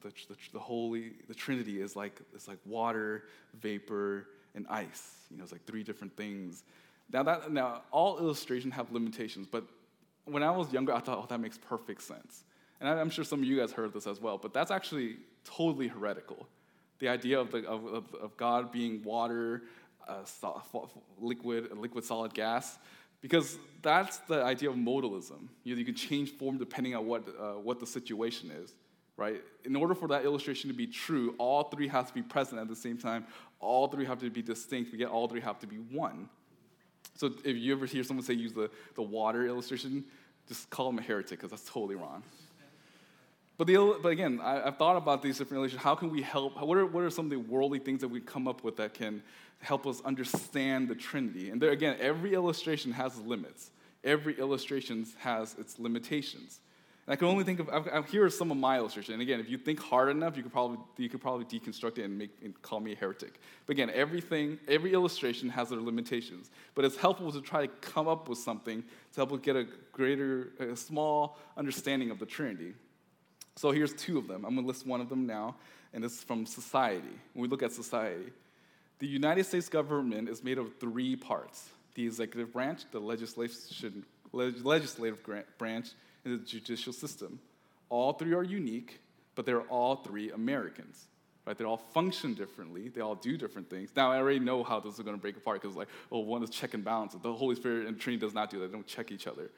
[0.02, 3.26] the, the, the Holy, the Trinity is like it's like water,
[3.60, 5.26] vapor, and ice.
[5.30, 6.64] You know, it's like three different things.
[7.12, 9.66] Now that now all illustrations have limitations, but
[10.32, 12.44] when I was younger, I thought, oh, that makes perfect sense.
[12.80, 15.88] And I'm sure some of you guys heard this as well, but that's actually totally
[15.88, 16.48] heretical.
[17.00, 19.64] The idea of, the, of, of, God being water,
[20.08, 20.24] uh,
[21.20, 22.78] liquid, liquid solid gas,
[23.22, 25.48] because that's the idea of modalism.
[25.64, 28.74] You, know, you can change form depending on what, uh, what the situation is,
[29.18, 29.42] right?
[29.66, 32.68] In order for that illustration to be true, all three have to be present at
[32.68, 33.26] the same time.
[33.60, 36.30] All three have to be distinct, but yet all three have to be one.
[37.20, 40.06] So if you ever hear someone say use the, the water illustration,
[40.48, 42.24] just call them a heretic because that's totally wrong.
[43.58, 45.84] But, the, but again, I, have thought about these different illustrations.
[45.84, 46.62] How can we help?
[46.62, 48.94] What are, what are some of the worldly things that we come up with that
[48.94, 49.22] can
[49.60, 51.50] help us understand the Trinity?
[51.50, 53.72] And there, again, every illustration has limits.
[54.06, 56.62] Every illustration has its limitations.
[57.10, 59.14] I can only think of, I've, here are some of my illustrations.
[59.14, 62.04] And again, if you think hard enough, you could probably, you could probably deconstruct it
[62.04, 63.40] and, make, and call me a heretic.
[63.66, 66.52] But again, everything, every illustration has their limitations.
[66.76, 69.66] But it's helpful to try to come up with something to help us get a
[69.92, 72.76] greater, a small understanding of the Trinity.
[73.56, 74.46] So here's two of them.
[74.46, 75.56] I'm going to list one of them now,
[75.94, 77.18] and this is from society.
[77.34, 78.32] When we look at society,
[79.00, 83.58] the United States government is made of three parts the executive branch, the legislative
[85.58, 85.88] branch,
[86.26, 87.40] in the judicial system.
[87.90, 89.00] All three are unique,
[89.36, 91.06] but they're all three Americans.
[91.46, 91.58] Right?
[91.58, 92.90] They all function differently.
[92.90, 93.90] They all do different things.
[93.96, 96.44] Now, I already know how this is going to break apart because, like, oh, one
[96.44, 97.16] is check and balance.
[97.20, 98.68] The Holy Spirit and Trinity does not do that.
[98.68, 99.50] They don't check each other.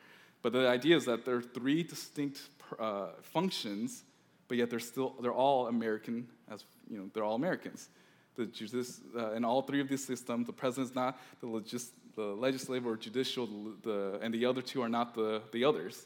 [0.41, 2.41] But the idea is that there are three distinct
[2.79, 4.03] uh, functions,
[4.47, 6.27] but yet they're still they're all American.
[6.49, 7.89] As you know, they're all Americans.
[8.35, 11.91] The judice, uh, in all three of these systems, the president is not the, legis-
[12.15, 13.47] the legislative or judicial,
[13.83, 16.05] the, and the other two are not the, the others.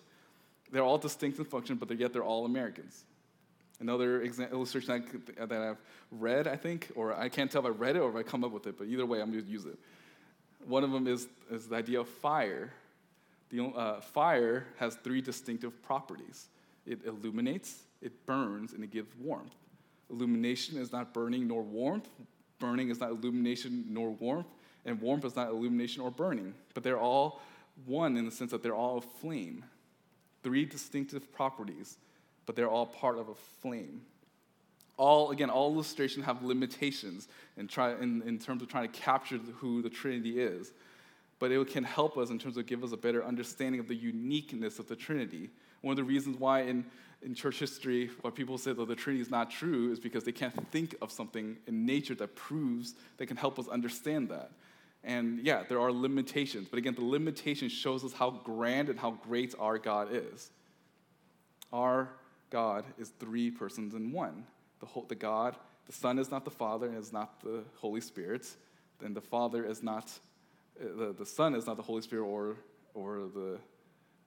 [0.72, 3.04] They're all distinct in function, but yet they're all Americans.
[3.80, 5.04] Another exa- illustration
[5.40, 8.10] I that I've read, I think, or I can't tell if I read it or
[8.10, 9.78] if I come up with it, but either way, I'm going to use it.
[10.66, 12.72] One of them is, is the idea of fire.
[13.50, 16.48] The, uh, fire has three distinctive properties
[16.86, 19.56] it illuminates, it burns, and it gives warmth.
[20.12, 22.08] Illumination is not burning nor warmth,
[22.60, 24.48] burning is not illumination nor warmth,
[24.86, 26.54] and warmth is not illumination or burning.
[26.76, 27.42] But they're all
[27.86, 29.66] one in the sense that they're all a flame.
[30.46, 31.98] Three distinctive properties,
[32.46, 33.34] but they're all part of a
[33.64, 34.02] flame.
[34.96, 37.28] All, again, all illustrations have limitations
[37.58, 40.72] in, try, in, in terms of trying to capture who the Trinity is.
[41.40, 43.96] But it can help us in terms of give us a better understanding of the
[43.96, 45.50] uniqueness of the Trinity.
[45.82, 46.86] One of the reasons why in,
[47.24, 50.32] in church history, why people say that the Trinity is not true is because they
[50.32, 54.52] can't think of something in nature that proves, that can help us understand that.
[55.06, 59.12] And yeah, there are limitations, but again, the limitation shows us how grand and how
[59.12, 60.50] great our God is.
[61.72, 62.10] Our
[62.50, 64.46] God is three persons in one.
[64.80, 68.02] The, whole, the God, the Son is not the Father and is not the Holy
[68.02, 68.48] Spirit.
[69.00, 70.12] Then the Father is not,
[70.82, 72.56] uh, the, the Son is not the Holy Spirit or,
[72.96, 73.60] or, the,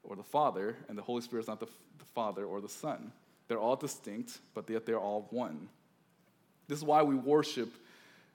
[0.05, 1.67] or the Father, and the Holy Spirit is not the,
[1.99, 3.11] the Father or the Son.
[3.49, 5.69] They're all distinct, but yet they're all one.
[6.69, 7.73] This is why we worship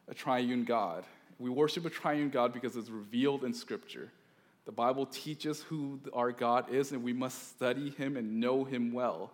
[0.09, 1.05] a triune God.
[1.39, 4.11] We worship a triune God because it's revealed in Scripture.
[4.65, 8.93] The Bible teaches who our God is, and we must study him and know him
[8.93, 9.31] well.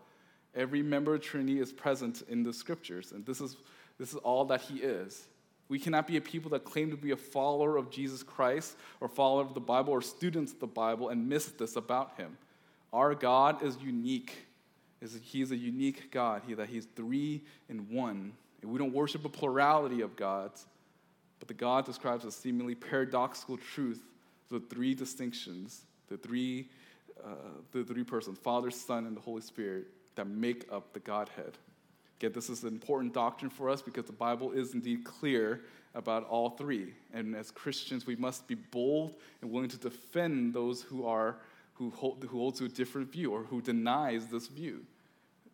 [0.56, 3.56] Every member of Trinity is present in the Scriptures, and this is,
[4.00, 5.28] this is all that he is.
[5.68, 9.08] We cannot be a people that claim to be a follower of Jesus Christ or
[9.08, 12.36] follower of the Bible or students of the Bible and miss this about him.
[12.92, 14.48] Our God is unique.
[15.22, 18.34] He is a unique God, he, that He's three in one.
[18.62, 20.66] And we don't worship a plurality of gods,
[21.40, 24.02] but the God describes a seemingly paradoxical truth,
[24.50, 26.68] the three distinctions, the three,
[27.24, 27.30] uh,
[27.72, 31.58] the three persons, Father, Son, and the Holy Spirit, that make up the Godhead.
[32.20, 35.62] Again, this is an important doctrine for us because the Bible is indeed clear
[35.96, 36.94] about all three.
[37.14, 41.38] And as Christians, we must be bold and willing to defend those who are
[41.76, 44.86] who hold, who hold to a different view or who denies this view.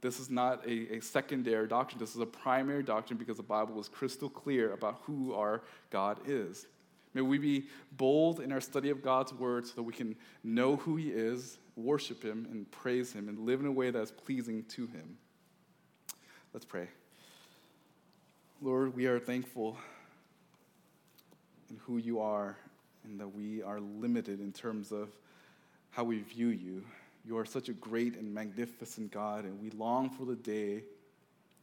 [0.06, 2.00] This is not a, a, secondary doctrine.
[2.00, 6.20] This is a primary doctrine because the Bible is crystal clear about who our God
[6.28, 6.68] is.
[7.16, 10.76] May we be bold in our study of God's word so that we can know
[10.76, 14.12] who He is, worship Him, and praise Him, and live in a way that is
[14.12, 15.18] pleasing to Him.
[16.54, 16.88] Let's pray.
[18.62, 19.76] Lord, we are thankful
[21.72, 22.56] in who you are
[23.06, 25.10] and that we are limited in terms of
[25.90, 26.84] how we view you.
[27.26, 30.84] You are such a great and magnificent God, and we long for the day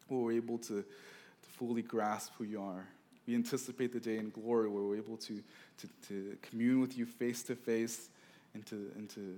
[0.09, 2.87] where we're able to, to fully grasp who you are.
[3.27, 5.43] We anticipate the day in glory where we're able to,
[5.79, 8.09] to, to commune with you face to face
[8.55, 9.37] and to, and to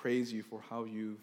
[0.00, 1.20] praise you for how you've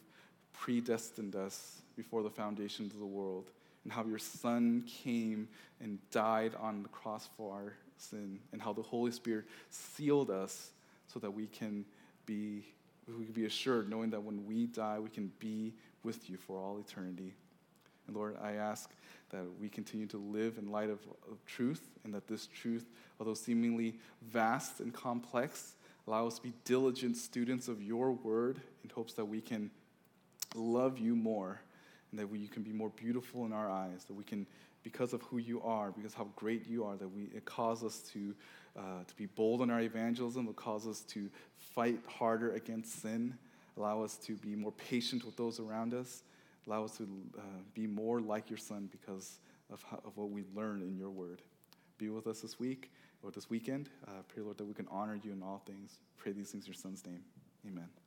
[0.54, 3.50] predestined us before the foundations of the world
[3.84, 5.48] and how your Son came
[5.82, 10.72] and died on the cross for our sin, and how the Holy Spirit sealed us
[11.08, 11.86] so that we can
[12.26, 12.64] be
[13.08, 15.74] we can be assured knowing that when we die, we can be
[16.04, 17.34] with you for all eternity.
[18.08, 18.90] And Lord, I ask
[19.30, 21.00] that we continue to live in light of,
[21.30, 22.86] of, truth, and that this truth,
[23.20, 25.74] although seemingly vast and complex,
[26.08, 29.72] allow us to be diligent students of your word in hopes that we can
[30.56, 31.62] love you more
[32.12, 34.46] and that we, you can be more beautiful in our eyes, that we can,
[34.84, 38.00] because of who you are, because how great you are, that we, it causes us
[38.12, 38.36] to,
[38.78, 41.30] uh, to be bold in our evangelism, it causes us to
[41.74, 43.38] fight harder against sin,
[43.78, 46.24] allow us to be more patient with those around us,
[46.68, 47.04] allow us to
[47.38, 47.42] uh,
[47.74, 49.40] be more like your son because
[49.72, 51.42] of, how, of what we learn in your word.
[51.98, 52.92] Be with us this week
[53.24, 53.90] or this weekend.
[54.08, 55.98] Uh, pray, Lord, that we can honor you in all things.
[56.18, 57.24] Pray these things in your son's name.
[57.68, 58.03] Amen.